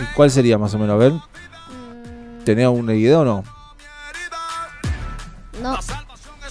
¿Y 0.00 0.14
¿Cuál 0.14 0.30
sería 0.30 0.58
más 0.58 0.74
o 0.74 0.78
menos? 0.78 0.94
A 0.94 0.98
ver. 0.98 1.12
¿Tenés 2.44 2.68
una 2.68 2.94
idea 2.94 3.20
o 3.20 3.24
no? 3.24 3.44
No. 5.60 5.78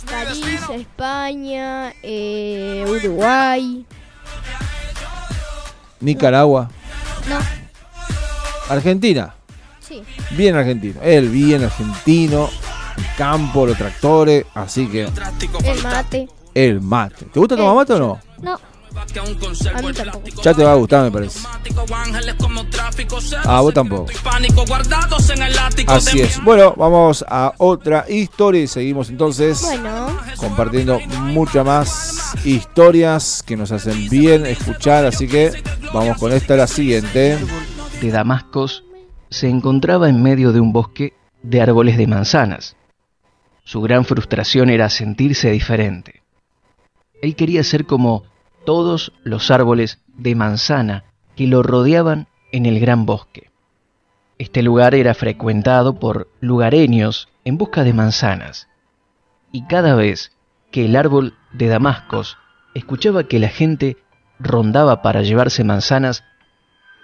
París, 0.10 0.62
España, 0.72 1.93
eh, 2.04 2.86
Uruguay. 2.88 3.86
Nicaragua. 6.00 6.70
No. 7.30 7.38
Argentina. 8.70 9.34
Sí. 9.80 10.04
Bien 10.32 10.56
argentino. 10.56 11.00
Él 11.02 11.30
bien 11.30 11.64
argentino. 11.64 12.50
El 12.98 13.06
campo, 13.18 13.66
los 13.66 13.78
tractores. 13.78 14.46
Así 14.54 14.88
que 14.88 15.04
El 15.64 15.84
mate. 15.84 16.28
el 16.54 16.82
mate. 16.82 17.26
¿Te 17.26 17.39
gusta 17.39 17.56
tomar 17.56 17.76
mate 17.76 17.93
o 17.93 18.00
no? 18.00 18.20
No. 18.41 18.60
Ya 20.43 20.54
te 20.54 20.64
va 20.64 20.74
a 20.74 20.76
gustar, 20.76 21.04
me 21.04 21.12
parece. 21.12 21.39
Ah, 23.43 23.62
vos 23.62 23.74
tampoco. 23.74 24.08
Así 25.88 26.22
es. 26.22 26.43
Bueno, 26.43 26.74
vamos 26.78 27.24
a 27.28 27.54
otra 27.58 28.06
historia 28.10 28.62
y 28.62 28.68
seguimos 28.68 29.10
entonces 29.10 29.62
Bueno, 29.62 30.08
compartiendo 30.38 31.00
muchas 31.00 31.66
más 31.66 32.36
historias 32.46 33.43
que 33.46 33.58
nos 33.58 33.72
hacen 33.72 34.10
bien 34.10 34.46
escuchar. 34.46 35.06
Así 35.06 35.28
que 35.28 35.52
vamos 35.93 36.18
con 36.18 36.32
esta, 36.32 36.56
la 36.56 36.68
siguiente. 36.68 37.38
de 38.02 38.12
Damascos 38.12 38.84
se 39.30 39.50
encontraba 39.50 40.10
en 40.10 40.22
medio 40.22 40.52
de 40.52 40.60
un 40.60 40.72
bosque 40.72 41.14
de 41.41 41.62
árboles 41.62 41.98
de 41.98 42.08
manzanas. 42.08 42.76
Su 43.64 43.82
gran 43.82 44.06
frustración 44.06 44.70
era 44.70 44.89
sentirse 44.89 45.50
diferente. 45.52 46.22
Él 47.22 47.36
quería 47.36 47.64
ser 47.64 47.86
como 47.86 48.24
todos 48.66 49.13
los 49.24 49.51
árboles 49.51 50.01
de 50.07 50.36
manzana 50.36 51.05
que 51.36 51.47
lo 51.47 51.63
rodeaban 51.63 52.28
en 52.51 52.66
el 52.66 52.80
gran 52.80 53.05
bosque. 53.05 53.51
Este 54.38 54.61
lugar 54.63 54.95
era 54.95 55.13
frecuentado 55.13 55.99
por 55.99 56.30
lugareños 56.41 57.30
en 57.45 57.57
busca 57.57 57.84
de 57.84 57.93
manzanas, 57.93 58.68
y 59.51 59.66
cada 59.68 59.95
vez 59.95 60.34
que 60.72 60.86
el 60.86 60.95
árbol 60.95 61.36
de 61.53 61.68
Damascos 61.68 62.38
escuchaba 62.74 63.24
que 63.24 63.39
la 63.39 63.47
gente 63.47 63.97
rondaba 64.39 65.01
para 65.01 65.22
llevarse 65.22 65.63
manzanas, 65.63 66.24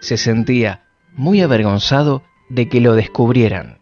se 0.02 0.18
sentía 0.18 0.84
muy 1.14 1.42
avergonzado 1.42 2.24
de 2.50 2.68
que 2.68 2.82
lo 2.82 2.96
descubrieran. 2.96 3.80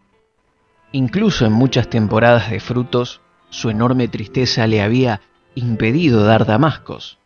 Incluso 0.92 1.46
en 1.46 1.52
muchas 1.52 1.88
temporadas 1.88 2.50
de 2.50 2.60
frutos, 2.60 3.20
su 3.48 3.70
enorme 3.70 4.06
tristeza 4.06 4.66
le 4.66 4.82
había 4.82 5.20
impedido 5.54 6.24
dar 6.24 6.46
damascos. 6.46 7.19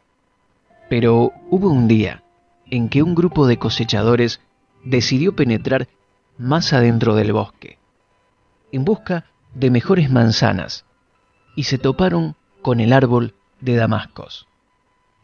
Pero 0.89 1.33
hubo 1.51 1.71
un 1.71 1.89
día 1.89 2.23
en 2.71 2.89
que 2.89 3.03
un 3.03 3.15
grupo 3.15 3.47
de 3.47 3.59
cosechadores 3.59 4.41
decidió 4.85 5.35
penetrar 5.35 5.89
más 6.39 6.73
adentro 6.73 7.15
del 7.15 7.33
bosque, 7.33 7.79
en 8.73 8.85
busca 8.85 9.27
de 9.55 9.71
mejores 9.71 10.11
manzanas, 10.11 10.85
y 11.57 11.65
se 11.65 11.79
toparon 11.79 12.37
con 12.63 12.81
el 12.81 12.93
árbol 12.93 13.35
de 13.61 13.77
Damascos. 13.77 14.47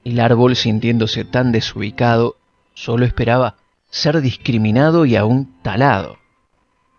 El 0.05 0.21
árbol, 0.21 0.57
sintiéndose 0.57 1.25
tan 1.25 1.53
desubicado, 1.53 2.37
solo 2.75 3.05
esperaba 3.05 3.57
ser 3.91 4.21
discriminado 4.21 5.05
y 5.05 5.17
aún 5.17 5.55
talado. 5.63 6.19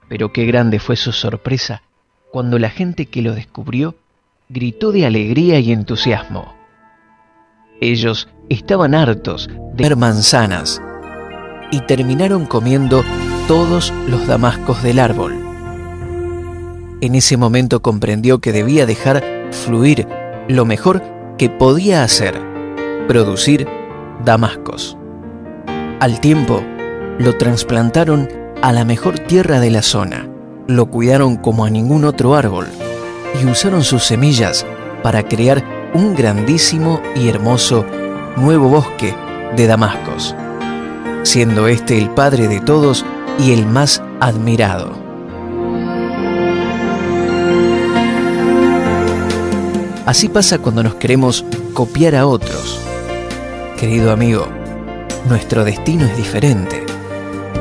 Pero 0.09 0.33
qué 0.33 0.45
grande 0.45 0.79
fue 0.79 0.97
su 0.97 1.13
sorpresa 1.13 1.83
cuando 2.31 2.59
la 2.59 2.69
gente 2.69 3.05
que 3.07 3.21
lo 3.21 3.33
descubrió 3.33 3.95
gritó 4.49 4.91
de 4.91 5.05
alegría 5.05 5.59
y 5.59 5.71
entusiasmo. 5.71 6.53
Ellos 7.79 8.27
estaban 8.53 8.93
hartos 8.93 9.47
de 9.47 9.83
ver 9.83 9.95
manzanas 9.95 10.81
y 11.71 11.79
terminaron 11.81 12.45
comiendo 12.45 13.03
todos 13.47 13.93
los 14.07 14.27
damascos 14.27 14.83
del 14.83 14.99
árbol. 14.99 15.35
En 16.99 17.15
ese 17.15 17.37
momento 17.37 17.81
comprendió 17.81 18.39
que 18.39 18.51
debía 18.51 18.85
dejar 18.85 19.23
fluir 19.51 20.07
lo 20.47 20.65
mejor 20.65 21.01
que 21.37 21.49
podía 21.49 22.03
hacer, 22.03 22.39
producir 23.07 23.67
damascos. 24.23 24.97
Al 25.99 26.19
tiempo, 26.19 26.61
lo 27.17 27.37
trasplantaron 27.37 28.29
a 28.61 28.73
la 28.73 28.85
mejor 28.85 29.17
tierra 29.17 29.59
de 29.59 29.71
la 29.71 29.81
zona, 29.81 30.27
lo 30.67 30.87
cuidaron 30.87 31.37
como 31.37 31.65
a 31.65 31.69
ningún 31.69 32.03
otro 32.03 32.35
árbol 32.35 32.67
y 33.41 33.45
usaron 33.45 33.83
sus 33.83 34.03
semillas 34.03 34.65
para 35.01 35.23
crear 35.23 35.63
un 35.93 36.15
grandísimo 36.15 37.01
y 37.15 37.29
hermoso 37.29 37.85
nuevo 38.37 38.69
bosque 38.69 39.15
de 39.55 39.67
Damascos, 39.67 40.35
siendo 41.23 41.67
este 41.67 41.97
el 41.97 42.09
padre 42.09 42.47
de 42.47 42.59
todos 42.59 43.05
y 43.39 43.51
el 43.51 43.65
más 43.65 44.01
admirado. 44.19 44.91
Así 50.05 50.29
pasa 50.29 50.59
cuando 50.59 50.83
nos 50.83 50.95
queremos 50.95 51.45
copiar 51.73 52.15
a 52.15 52.25
otros. 52.25 52.79
Querido 53.77 54.11
amigo, 54.11 54.47
nuestro 55.29 55.63
destino 55.63 56.05
es 56.05 56.17
diferente. 56.17 56.85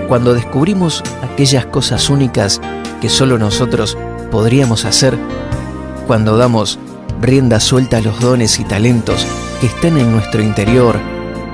Cuando 0.08 0.34
descubrimos 0.34 1.02
aquellas 1.22 1.66
cosas 1.66 2.10
únicas 2.10 2.60
que 3.00 3.08
solo 3.08 3.38
nosotros 3.38 3.96
podríamos 4.30 4.84
hacer, 4.84 5.16
cuando 6.06 6.36
damos 6.36 6.78
rienda 7.20 7.60
suelta 7.60 7.98
a 7.98 8.00
los 8.00 8.18
dones 8.20 8.58
y 8.58 8.64
talentos 8.64 9.26
que 9.60 9.66
están 9.66 9.98
en 9.98 10.10
nuestro 10.10 10.42
interior, 10.42 10.98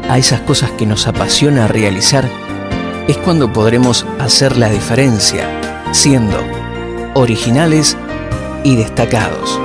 a 0.09 0.19
esas 0.19 0.41
cosas 0.41 0.71
que 0.73 0.87
nos 0.87 1.07
apasiona 1.07 1.67
realizar, 1.67 2.29
es 3.09 3.17
cuando 3.19 3.53
podremos 3.53 4.07
hacer 4.19 4.57
la 4.57 4.69
diferencia, 4.69 5.85
siendo 5.93 6.39
originales 7.15 7.97
y 8.63 8.77
destacados. 8.77 9.61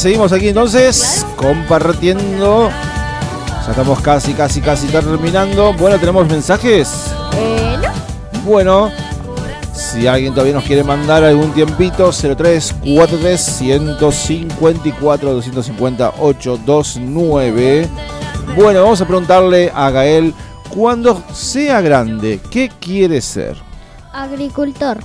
Seguimos 0.00 0.32
aquí 0.32 0.48
entonces 0.48 1.26
compartiendo. 1.36 2.70
Ya 3.64 3.70
estamos 3.70 4.00
casi, 4.00 4.32
casi, 4.32 4.62
casi 4.62 4.86
terminando. 4.86 5.74
Bueno, 5.74 5.98
¿tenemos 5.98 6.26
mensajes? 6.26 7.12
Eh, 7.36 7.76
no. 7.82 8.40
Bueno, 8.42 8.90
si 9.74 10.06
alguien 10.06 10.32
todavía 10.32 10.54
nos 10.54 10.64
quiere 10.64 10.82
mandar 10.82 11.22
algún 11.22 11.52
tiempito, 11.52 12.12
0343 12.12 13.40
154 13.42 15.34
250 15.34 16.14
829. 16.18 17.88
Bueno, 18.56 18.82
vamos 18.82 19.02
a 19.02 19.06
preguntarle 19.06 19.70
a 19.74 19.90
Gael, 19.90 20.32
cuando 20.70 21.22
sea 21.34 21.82
grande, 21.82 22.40
¿qué 22.50 22.70
quiere 22.80 23.20
ser? 23.20 23.58
Agricultor. 24.14 24.98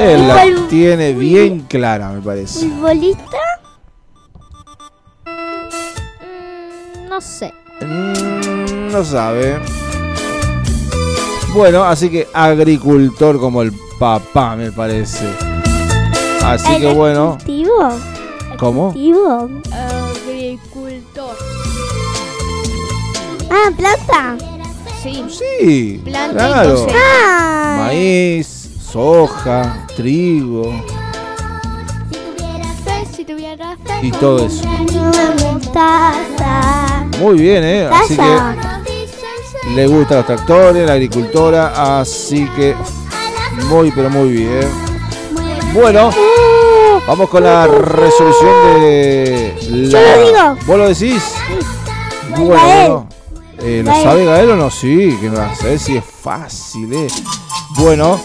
Él 0.00 0.28
la 0.28 0.46
tiene 0.70 1.12
bien 1.12 1.60
clara, 1.68 2.08
me 2.08 2.22
parece. 2.22 2.60
¿Futbolista? 2.60 3.45
No 7.16 7.22
sé. 7.22 7.54
Mm, 7.80 8.92
no 8.92 9.02
sabe. 9.02 9.58
Bueno, 11.54 11.82
así 11.82 12.10
que 12.10 12.28
agricultor 12.30 13.40
como 13.40 13.62
el 13.62 13.72
papá, 13.98 14.54
me 14.54 14.70
parece. 14.70 15.24
Así 16.44 16.78
que 16.78 16.92
bueno. 16.92 17.38
¿cómo? 18.58 18.92
Agricultor. 19.72 21.36
Ah, 23.50 23.70
planta. 23.74 24.36
Sí. 25.02 25.24
Sí, 25.30 26.02
Planta 26.04 26.32
y 26.32 26.52
claro. 26.52 26.86
Ah. 26.92 27.84
Maíz, 27.86 28.68
soja, 28.92 29.86
trigo 29.96 30.70
Si 33.10 33.24
tuviera 33.24 33.74
fe 33.86 34.00
y 34.02 34.10
todo 34.10 34.44
eso. 34.44 34.62
Muy 37.20 37.38
bien, 37.38 37.64
¿eh? 37.64 37.88
Así 37.90 38.16
que 38.16 39.70
le 39.74 39.86
gustan 39.86 40.18
los 40.18 40.26
tractores, 40.26 40.86
la 40.86 40.92
agricultora, 40.94 42.00
así 42.00 42.46
que 42.56 42.74
muy, 43.68 43.90
pero 43.90 44.10
muy 44.10 44.30
bien. 44.30 44.68
Bueno, 45.72 46.10
vamos 47.06 47.28
con 47.28 47.42
la 47.42 47.66
resolución 47.66 48.80
de 48.80 49.54
la... 49.70 50.00
Yo 50.00 50.00
lo 50.00 50.26
digo. 50.26 50.66
¿Vos 50.66 50.78
lo 50.78 50.88
decís? 50.88 51.22
Bueno, 52.30 52.54
Gael. 52.54 52.88
bueno. 52.90 53.08
Eh, 53.58 53.82
¿Lo 53.84 53.90
Gael. 53.90 54.02
sabe 54.04 54.24
Gael 54.24 54.50
o 54.50 54.56
no? 54.56 54.70
Sí, 54.70 55.16
que 55.20 55.28
no 55.28 55.36
saber 55.56 55.78
si 55.78 55.96
es 55.96 56.04
fácil, 56.04 56.92
¿eh? 56.92 57.06
Bueno, 57.78 58.20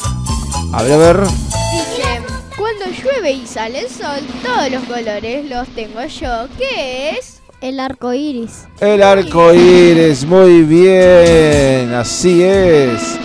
a 0.74 0.84
ver, 0.84 0.94
a 0.94 0.98
ver. 0.98 1.20
Dice, 1.22 2.22
cuando 2.58 2.86
llueve 2.88 3.32
y 3.32 3.48
sale 3.48 3.80
el 3.80 3.90
sol, 3.90 4.22
todos 4.44 4.70
los 4.72 4.84
colores 4.84 5.50
los 5.50 5.68
tengo 5.70 6.04
yo. 6.06 6.48
¿Qué 6.58 7.12
es? 7.18 7.31
El 7.62 7.80
arco 7.80 8.12
iris. 8.12 8.66
El 8.80 9.04
arco 9.04 9.54
iris, 9.54 10.26
muy 10.26 10.64
bien, 10.64 11.94
así 11.94 12.42
es. 12.42 13.20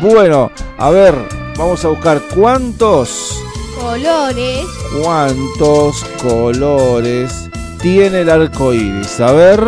Bueno, 0.00 0.50
a 0.78 0.88
ver, 0.88 1.14
vamos 1.58 1.84
a 1.84 1.88
buscar 1.88 2.22
cuántos 2.34 3.38
colores. 3.78 4.64
¿Cuántos 5.02 6.04
colores 6.22 7.50
tiene 7.82 8.22
el 8.22 8.30
arco 8.30 8.72
iris? 8.72 9.20
A 9.20 9.32
ver. 9.32 9.60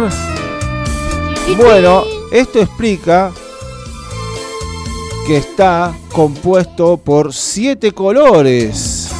Bueno, 1.58 2.04
esto 2.32 2.60
explica 2.60 3.30
que 5.26 5.36
está 5.36 5.94
compuesto 6.10 6.96
por 6.96 7.34
siete 7.34 7.92
colores. 7.92 9.10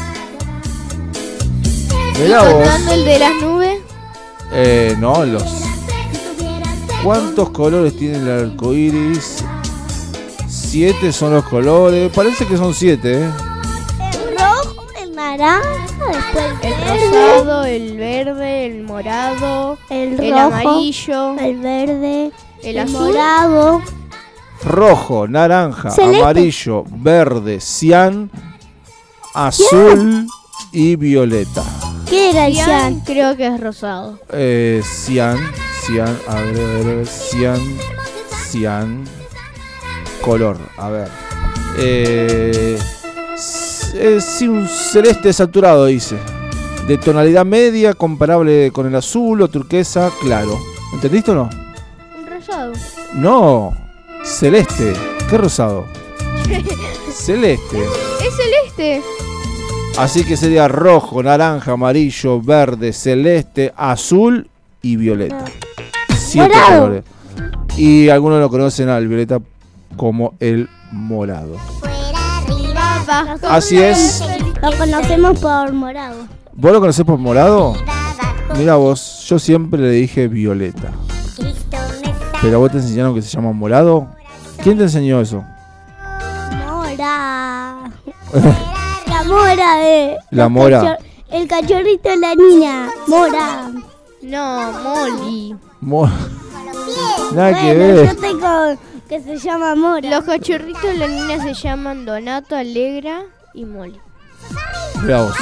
¿Contando 2.17 2.93
el 2.93 3.05
de 3.05 3.19
las 3.19 3.35
nubes? 3.43 3.84
Eh, 4.55 4.97
no, 4.99 5.25
los. 5.25 5.43
¿Cuántos 7.03 7.51
colores 7.51 7.97
tiene 7.97 8.19
el 8.19 8.31
arco 8.53 8.73
iris? 8.73 9.45
Siete 10.49 11.13
son 11.13 11.35
los 11.35 11.45
colores. 11.45 12.11
Parece 12.15 12.47
que 12.47 12.57
son 12.57 12.73
siete, 12.73 13.25
¿eh? 13.25 13.31
El 14.01 14.37
rojo, 14.39 14.85
el 15.03 15.15
naranja, 15.15 15.63
después 16.13 16.45
el, 16.63 16.73
El 16.73 16.81
verde, 16.81 17.37
rosado, 17.37 17.65
el 17.65 17.97
verde, 17.99 18.67
el 18.67 18.83
morado, 18.85 19.79
el, 19.91 20.21
el 20.21 20.31
rojo, 20.33 20.45
amarillo, 20.45 21.39
el 21.39 21.59
verde, 21.59 22.33
el 22.63 22.69
el 22.77 22.79
azul. 22.79 23.01
morado. 23.09 23.83
Rojo, 24.65 25.29
naranja, 25.29 25.91
Celeste. 25.91 26.21
amarillo, 26.23 26.85
verde, 26.89 27.61
cian, 27.61 28.31
azul 29.35 30.27
y 30.73 30.97
violeta. 30.97 31.63
¿Qué 32.09 32.31
era 32.31 32.47
el 32.47 32.55
Cian, 32.55 33.01
creo 33.01 33.37
que 33.37 33.47
es 33.47 33.61
rosado. 33.61 34.19
Eh, 34.33 34.83
cian, 34.85 35.39
cian, 35.83 36.19
a 36.29 36.35
ver, 36.37 36.49
a 36.49 36.67
ver, 36.67 36.87
a 36.87 36.95
ver, 36.97 37.07
cian, 37.07 37.61
cian, 38.51 39.05
color, 40.21 40.59
a 40.77 40.89
ver. 40.91 41.09
Eh, 41.79 42.79
es 43.95 44.43
un 44.43 44.69
celeste 44.69 45.33
saturado, 45.33 45.87
dice. 45.87 46.17
De 46.87 46.99
tonalidad 46.99 47.47
media, 47.47 47.95
comparable 47.95 48.71
con 48.71 48.87
el 48.87 48.95
azul 48.95 49.41
o 49.41 49.49
turquesa, 49.49 50.11
claro. 50.21 50.59
¿Entendiste 50.93 51.31
o 51.31 51.35
no? 51.35 51.51
Un 52.19 52.27
rosado. 52.27 52.73
No, 53.15 53.73
celeste. 54.23 54.93
¿Qué 55.31 55.39
rosado? 55.39 55.87
Celeste. 57.15 57.83
Es 58.21 58.37
celeste. 58.37 59.03
Así 59.97 60.25
que 60.25 60.37
sería 60.37 60.67
rojo, 60.67 61.23
naranja, 61.23 61.73
amarillo, 61.73 62.41
verde, 62.41 62.93
celeste, 62.93 63.73
azul 63.77 64.49
y 64.83 64.97
violeta. 64.97 65.45
Siete 66.17 66.49
Morado. 66.49 66.81
colores. 66.81 67.05
Y 67.77 68.09
algunos 68.09 68.41
lo 68.41 68.51
conocen 68.51 68.89
al 68.89 69.07
violeta 69.07 69.41
como 69.97 70.35
el 70.41 70.69
morado. 70.91 71.57
Así 73.49 73.81
es. 73.81 74.23
Lo 74.61 74.77
conocemos 74.77 75.39
por 75.39 75.73
morado. 75.73 76.27
¿Vos 76.55 76.73
lo 76.73 76.81
conocés 76.81 77.05
por 77.05 77.19
morado? 77.19 77.75
Mira 78.59 78.75
vos, 78.75 79.25
yo 79.29 79.39
siempre 79.39 79.81
le 79.81 79.91
dije 79.91 80.27
violeta. 80.29 80.91
Pero 82.43 82.59
vos 82.59 82.71
te 82.73 82.79
enseñaron 82.79 83.15
que 83.15 83.23
se 83.23 83.31
llama 83.31 83.53
morado. 83.53 84.09
¿Quién 84.63 84.77
te 84.77 84.85
enseñó 84.85 85.21
eso? 85.21 85.45
Mora. 86.67 87.91
La 89.15 89.23
mora 89.25 89.77
de. 89.77 90.17
La 90.31 90.49
mora. 90.49 90.81
cachor- 90.83 90.99
El 91.31 91.49
cachorrito 91.49 92.09
de 92.09 92.17
la 92.17 92.35
niña. 92.35 92.89
Mora. 93.07 93.71
No, 94.23 94.73
Molly. 94.83 95.57
Mo- 95.81 96.11
Nada 97.33 97.55
que 97.61 97.75
Bueno, 97.75 97.95
ver. 97.95 98.07
yo 98.09 98.17
tengo 98.17 98.49
que 99.09 99.21
se 99.21 99.37
llama 99.39 99.75
Mora. 99.75 100.09
Los 100.11 100.25
cachorritos 100.25 100.83
de 100.83 100.95
la 100.95 101.07
niña 101.09 101.43
se 101.43 101.55
llaman 101.55 102.05
Donato, 102.05 102.57
Alegra 102.57 103.23
y 103.55 103.65
Molly. 103.65 104.01
Mirá 105.03 105.23
vos. 105.23 105.35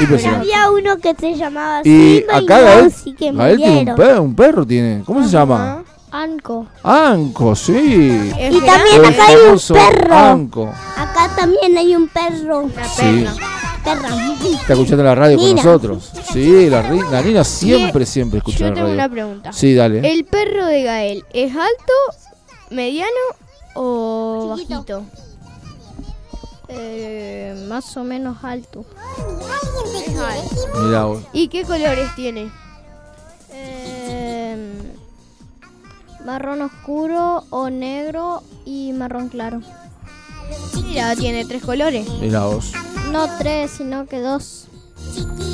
Impresionante. 0.00 0.52
Había 0.52 0.70
uno 0.70 0.96
que 0.98 1.14
se 1.14 1.34
llamaba 1.36 1.80
Y 1.84 2.18
Simba 2.18 2.36
acá 2.36 2.42
y 2.60 2.64
Gael, 2.64 2.92
y 3.06 3.12
que 3.14 3.32
Gael 3.32 3.56
tiene 3.56 3.90
un 3.90 3.96
perro, 3.96 4.22
un 4.22 4.34
perro 4.36 4.66
tiene. 4.66 5.02
¿Cómo 5.06 5.22
se 5.24 5.30
llama? 5.30 5.82
Anco. 6.10 6.66
Anco, 6.82 7.54
sí. 7.54 7.72
Y 7.74 8.60
también 8.60 8.96
El 8.96 9.04
acá 9.06 9.26
hay 9.28 9.36
un 9.36 9.58
perro. 9.74 10.14
Anco. 10.14 10.72
También 11.36 11.76
hay 11.76 11.94
un 11.94 12.08
perro. 12.08 12.68
Sí. 12.96 13.26
Perra. 13.84 14.08
Está 14.60 14.72
escuchando 14.72 15.04
la 15.04 15.14
radio 15.14 15.36
Nina. 15.36 15.62
con 15.62 15.64
nosotros. 15.72 16.12
Sí, 16.32 16.68
la, 16.68 16.82
la 16.82 17.22
Nina 17.22 17.44
siempre, 17.44 18.04
siempre 18.04 18.38
escucha 18.38 18.58
Yo 18.58 18.64
la 18.68 18.74
tengo 18.74 18.86
radio. 18.88 18.94
una 18.98 19.08
pregunta. 19.08 19.52
Sí, 19.52 19.74
dale. 19.74 20.12
¿El 20.12 20.24
perro 20.24 20.66
de 20.66 20.82
Gael 20.82 21.24
es 21.32 21.52
alto, 21.52 21.92
mediano 22.70 23.10
o 23.74 24.48
bajito? 24.56 25.04
Eh, 26.68 27.66
más 27.68 27.96
o 27.96 28.02
menos 28.02 28.38
alto. 28.42 28.84
Mirá 30.82 31.04
vos. 31.04 31.22
¿Y 31.32 31.46
qué 31.48 31.62
colores 31.62 32.12
tiene? 32.16 32.50
Eh, 33.52 34.92
marrón 36.24 36.62
oscuro 36.62 37.44
o 37.50 37.70
negro 37.70 38.42
y 38.64 38.92
marrón 38.94 39.28
claro. 39.28 39.60
Mira, 40.82 41.14
tiene 41.16 41.44
tres 41.44 41.62
colores. 41.62 42.08
Mirá 42.20 42.44
vos. 42.44 42.72
No 43.10 43.26
tres, 43.38 43.70
sino 43.70 44.06
que 44.06 44.20
dos. 44.20 44.66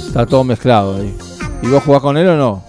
Está 0.06 0.26
todo 0.26 0.44
mezclado 0.44 0.96
ahí. 0.96 1.16
¿Y 1.62 1.68
vos 1.68 1.82
jugás 1.84 2.02
con 2.02 2.16
él 2.16 2.28
o 2.28 2.36
no? 2.36 2.62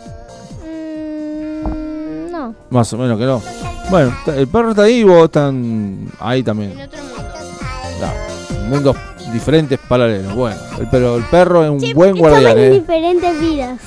Mm, 0.63 2.31
no. 2.31 2.55
Más 2.69 2.91
o 2.93 2.97
menos 2.97 3.17
que 3.17 3.25
no. 3.25 3.41
Bueno, 3.89 4.15
el 4.27 4.47
perro 4.47 4.69
está 4.71 4.83
ahí 4.83 4.99
y 4.99 5.03
vos 5.03 5.25
están 5.25 6.09
ahí 6.19 6.41
también. 6.41 6.73
Claro, 7.99 8.17
mundos 8.69 8.95
diferentes, 9.31 9.79
paralelos. 9.79 10.33
Bueno, 10.33 10.57
el, 10.79 10.87
pero 10.89 11.17
el 11.17 11.23
perro 11.25 11.63
es 11.63 11.69
un 11.69 11.93
buen 11.93 12.15
guardián, 12.15 12.57
en 12.57 12.63
¿eh? 12.63 12.69
diferentes 12.79 13.39
vidas. 13.39 13.79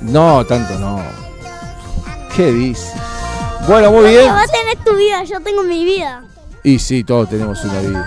No, 0.00 0.44
tanto 0.44 0.78
no. 0.78 1.00
¿Qué 2.36 2.52
dice? 2.52 2.92
Bueno, 3.66 3.90
muy 3.92 4.10
bien. 4.10 4.32
Vos 4.32 4.50
tenés 4.50 4.84
tu 4.84 4.94
vida, 4.96 5.22
yo 5.24 5.40
tengo 5.40 5.62
mi 5.62 5.84
vida. 5.84 6.24
Y 6.64 6.78
sí, 6.78 7.04
todos 7.04 7.28
tenemos 7.28 7.62
una 7.64 7.80
vida. 7.80 8.06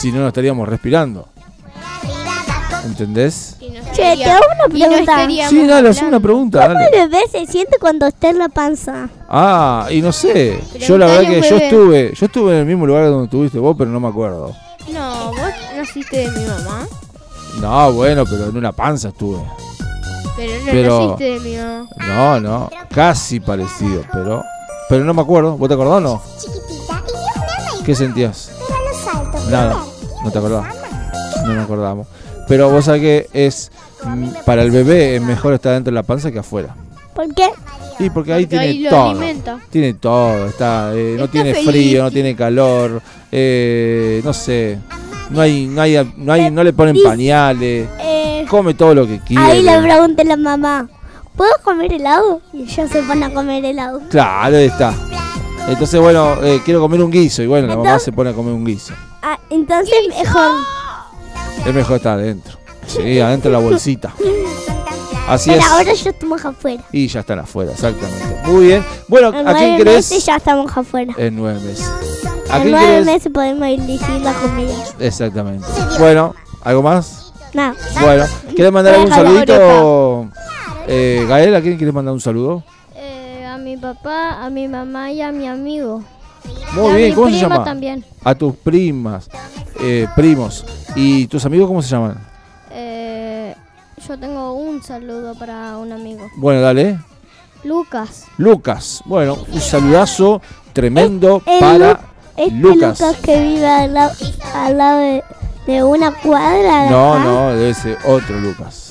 Si 0.00 0.10
no, 0.12 0.20
no 0.20 0.28
estaríamos 0.28 0.68
respirando. 0.68 1.28
¿Entendés? 2.84 3.56
Che, 3.92 4.16
te 4.16 4.24
hago 4.24 4.44
una 4.54 4.68
pregunta. 4.68 5.26
Sí, 5.48 5.66
dale, 5.66 5.88
haz 5.88 6.02
una 6.02 6.20
pregunta, 6.20 6.62
¿Cómo 6.68 6.74
dale. 6.74 6.86
el 7.02 7.08
bebé 7.08 7.22
se 7.30 7.46
siente 7.46 7.76
cuando 7.78 8.06
está 8.06 8.30
en 8.30 8.38
la 8.38 8.48
panza? 8.48 9.08
Ah, 9.28 9.88
y 9.90 10.00
no 10.00 10.12
sé. 10.12 10.58
Yo 10.78 10.96
la 10.96 11.06
verdad 11.06 11.28
que 11.28 11.40
yo 11.48 11.56
estuve, 11.56 12.14
yo 12.14 12.26
estuve 12.26 12.52
en 12.52 12.58
el 12.60 12.66
mismo 12.66 12.86
lugar 12.86 13.06
donde 13.06 13.24
estuviste 13.24 13.58
vos, 13.58 13.74
pero 13.76 13.90
no 13.90 14.00
me 14.00 14.08
acuerdo. 14.08 14.54
No, 14.92 15.26
vos 15.32 15.38
naciste 15.76 16.16
de 16.18 16.30
mi 16.30 16.46
mamá. 16.46 16.86
No, 17.60 17.92
bueno, 17.92 18.24
pero 18.24 18.48
en 18.48 18.56
una 18.56 18.72
panza 18.72 19.08
estuve. 19.08 19.40
Pero 20.36 20.52
no 20.60 20.64
Pero- 20.70 21.00
naciste 21.02 21.24
de 21.24 21.40
mi 21.40 21.56
mamá. 21.56 21.88
No, 22.06 22.40
no, 22.40 22.70
casi 22.94 23.40
parecido, 23.40 24.02
pero 24.12 24.42
pero 24.88 25.04
no 25.04 25.12
me 25.12 25.20
acuerdo. 25.22 25.56
¿Vos 25.58 25.68
te 25.68 25.74
acordás 25.74 25.94
o 25.96 26.00
no? 26.00 26.22
¿Qué 27.88 27.94
sentías? 27.94 28.50
Nada, 29.50 29.74
no 30.22 30.30
te 30.30 30.36
acordás. 30.38 30.66
No 31.46 31.54
me 31.54 31.60
acordamos. 31.62 32.06
Pero 32.46 32.68
vos 32.68 32.84
sabés 32.84 33.00
que 33.00 33.28
es 33.32 33.72
mm, 34.04 34.28
para 34.44 34.60
el 34.62 34.70
bebé 34.70 35.16
es 35.16 35.22
mejor 35.22 35.54
estar 35.54 35.72
dentro 35.72 35.90
de 35.90 35.94
la 35.94 36.02
panza 36.02 36.30
que 36.30 36.38
afuera. 36.40 36.76
¿Por 37.14 37.32
qué? 37.34 37.48
Y 37.98 38.10
porque 38.10 38.34
ahí 38.34 38.44
Porque 38.44 38.46
tiene 38.58 38.64
ahí 38.66 38.78
lo 38.80 38.90
todo. 38.90 39.08
alimenta. 39.08 39.58
Tiene 39.70 39.94
todo, 39.94 40.46
está, 40.48 40.90
eh, 40.94 41.14
no 41.16 41.24
Está 41.24 41.32
tiene 41.32 41.54
feliz. 41.54 41.70
frío, 41.70 42.02
no 42.02 42.10
tiene 42.10 42.36
calor, 42.36 43.00
eh, 43.32 44.20
no 44.22 44.34
sé, 44.34 44.78
no 45.30 45.40
hay, 45.40 45.64
no 45.66 45.80
hay, 45.80 46.12
no 46.18 46.30
hay, 46.34 46.50
no 46.50 46.62
le 46.62 46.74
ponen 46.74 46.92
Dice- 46.92 47.08
pañales, 47.08 47.88
Eh, 48.00 48.44
come 48.50 48.74
todo 48.74 48.94
lo 48.94 49.06
que 49.06 49.18
quiere. 49.20 49.42
ahí 49.42 49.62
le 49.62 49.80
pregunté 49.80 50.20
a 50.22 50.24
la 50.26 50.36
mamá, 50.36 50.90
¿puedo 51.34 51.52
comer 51.64 51.90
helado? 51.94 52.42
Y 52.52 52.64
ella 52.64 52.86
se 52.86 53.02
pone 53.02 53.24
a 53.24 53.30
comer 53.32 53.64
helado. 53.64 54.02
Claro, 54.10 54.58
ahí 54.58 54.66
está. 54.66 54.92
Entonces, 55.68 56.00
bueno, 56.00 56.42
eh, 56.42 56.60
quiero 56.64 56.80
comer 56.80 57.02
un 57.02 57.10
guiso 57.10 57.42
y 57.42 57.46
bueno, 57.46 57.66
la 57.66 57.76
mamá 57.76 57.98
se 57.98 58.10
pone 58.12 58.30
a 58.30 58.32
comer 58.32 58.54
un 58.54 58.64
guiso. 58.64 58.94
Ah, 59.22 59.38
entonces 59.50 59.94
mejor. 60.08 60.50
Es 61.66 61.74
mejor 61.74 61.96
estar 61.96 62.18
adentro. 62.18 62.56
Sí, 62.86 63.20
adentro 63.20 63.50
de 63.50 63.56
la 63.58 63.62
bolsita. 63.62 64.14
Así 65.28 65.50
Pero 65.50 65.60
es. 65.62 65.68
ahora 65.68 65.92
ya 65.92 66.10
estamos 66.10 66.42
afuera. 66.44 66.82
Y 66.90 67.06
ya 67.06 67.20
están 67.20 67.38
afuera, 67.38 67.72
exactamente. 67.72 68.24
Muy 68.46 68.66
bien. 68.68 68.84
Bueno, 69.08 69.28
En 69.28 69.46
¿a 69.46 69.52
quién 69.54 69.68
nueve 69.72 69.76
querés? 69.76 70.10
meses 70.10 70.24
ya 70.24 70.36
estamos 70.36 70.74
afuera. 70.74 71.12
En 71.18 71.36
nueve 71.36 71.60
meses. 71.60 71.86
¿A 72.50 72.62
En 72.62 72.70
nueve 72.70 73.04
meses 73.04 73.30
podemos 73.30 73.68
elegir 73.68 74.20
la 74.22 74.32
comida. 74.32 74.72
Exactamente. 74.98 75.66
Bueno, 75.98 76.34
¿algo 76.62 76.82
más? 76.82 77.34
No. 77.52 77.74
Bueno, 78.00 78.24
¿quieres 78.54 78.72
mandar 78.72 78.94
algún 78.94 79.10
saludito? 79.10 80.28
Eh, 80.86 81.26
Gael, 81.28 81.54
¿a 81.54 81.60
quién 81.60 81.76
quieres 81.76 81.94
mandar 81.94 82.14
un 82.14 82.20
saludo? 82.22 82.62
Eh, 83.78 83.86
a 83.86 83.92
mi 83.92 83.94
papá, 83.94 84.44
a 84.44 84.50
mi 84.50 84.68
mamá 84.68 85.10
y 85.12 85.22
a 85.22 85.30
mi 85.32 85.46
amigo. 85.46 86.02
Muy 86.74 86.86
Y 86.86 86.90
a 86.90 86.96
bien, 86.96 87.08
mi 87.10 87.14
¿cómo 87.14 87.30
se 87.30 87.38
llama? 87.38 87.64
también. 87.64 88.04
A 88.24 88.34
tus 88.34 88.54
primas, 88.56 89.28
eh, 89.80 90.06
primos. 90.16 90.64
¿Y 90.96 91.26
tus 91.28 91.44
amigos 91.44 91.68
cómo 91.68 91.82
se 91.82 91.88
llaman? 91.90 92.18
Eh, 92.72 93.54
yo 94.06 94.18
tengo 94.18 94.52
un 94.54 94.82
saludo 94.82 95.34
para 95.38 95.76
un 95.78 95.92
amigo. 95.92 96.26
Bueno, 96.36 96.60
dale. 96.60 96.98
Lucas. 97.64 98.24
Lucas. 98.36 99.02
Bueno, 99.04 99.36
un 99.52 99.60
saludazo 99.60 100.40
tremendo 100.72 101.42
El 101.46 101.60
para 101.60 101.92
Lu- 101.92 101.98
este 102.36 102.50
Lucas. 102.56 103.00
Lucas 103.00 103.16
que 103.22 103.40
vive 103.42 103.66
al, 103.66 103.94
lado- 103.94 104.12
al 104.54 104.78
lado 104.78 104.98
de, 105.00 105.24
de 105.66 105.82
una 105.84 106.12
cuadra 106.12 106.84
de 106.84 106.90
No, 106.90 107.14
acá. 107.14 107.24
no, 107.24 107.48
debe 107.54 107.74
ser 107.74 107.98
otro 108.06 108.38
Lucas. 108.40 108.87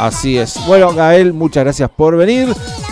Así 0.00 0.38
es. 0.38 0.58
Bueno, 0.66 0.94
Gael, 0.94 1.34
muchas 1.34 1.62
gracias 1.62 1.90
por 1.90 2.16
venir. 2.16 2.48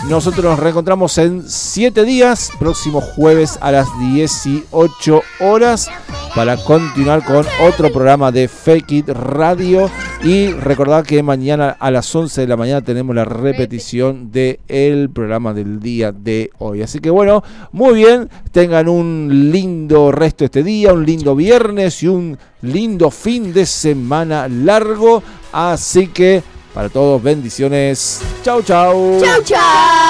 Nosotros 0.07 0.45
nos 0.45 0.59
reencontramos 0.59 1.17
en 1.17 1.41
7 1.43 2.05
días, 2.05 2.51
próximo 2.59 3.01
jueves 3.01 3.57
a 3.61 3.71
las 3.71 3.87
18 3.99 5.21
horas, 5.39 5.89
para 6.35 6.55
continuar 6.57 7.25
con 7.25 7.43
otro 7.61 7.91
programa 7.91 8.31
de 8.31 8.47
Fake 8.47 8.91
It 8.91 9.09
Radio. 9.09 9.89
Y 10.21 10.51
recordad 10.51 11.03
que 11.03 11.23
mañana 11.23 11.75
a 11.79 11.89
las 11.89 12.13
11 12.13 12.41
de 12.41 12.47
la 12.47 12.57
mañana 12.57 12.83
tenemos 12.83 13.15
la 13.15 13.25
repetición 13.25 14.31
del 14.31 15.09
programa 15.09 15.55
del 15.55 15.79
día 15.79 16.11
de 16.11 16.51
hoy. 16.59 16.83
Así 16.83 16.99
que 16.99 17.09
bueno, 17.09 17.43
muy 17.71 17.95
bien. 17.95 18.29
Tengan 18.51 18.87
un 18.87 19.49
lindo 19.51 20.11
resto 20.11 20.45
este 20.45 20.61
día, 20.61 20.93
un 20.93 21.07
lindo 21.07 21.35
viernes 21.35 22.03
y 22.03 22.07
un 22.07 22.37
lindo 22.61 23.09
fin 23.09 23.51
de 23.51 23.65
semana 23.65 24.47
largo. 24.47 25.23
Así 25.51 26.05
que 26.05 26.43
para 26.79 26.87
todos, 26.87 27.21
bendiciones. 27.21 28.21
Chau, 28.41 28.63
chau. 28.63 29.19
Chau, 29.19 29.43
chau. 29.43 30.08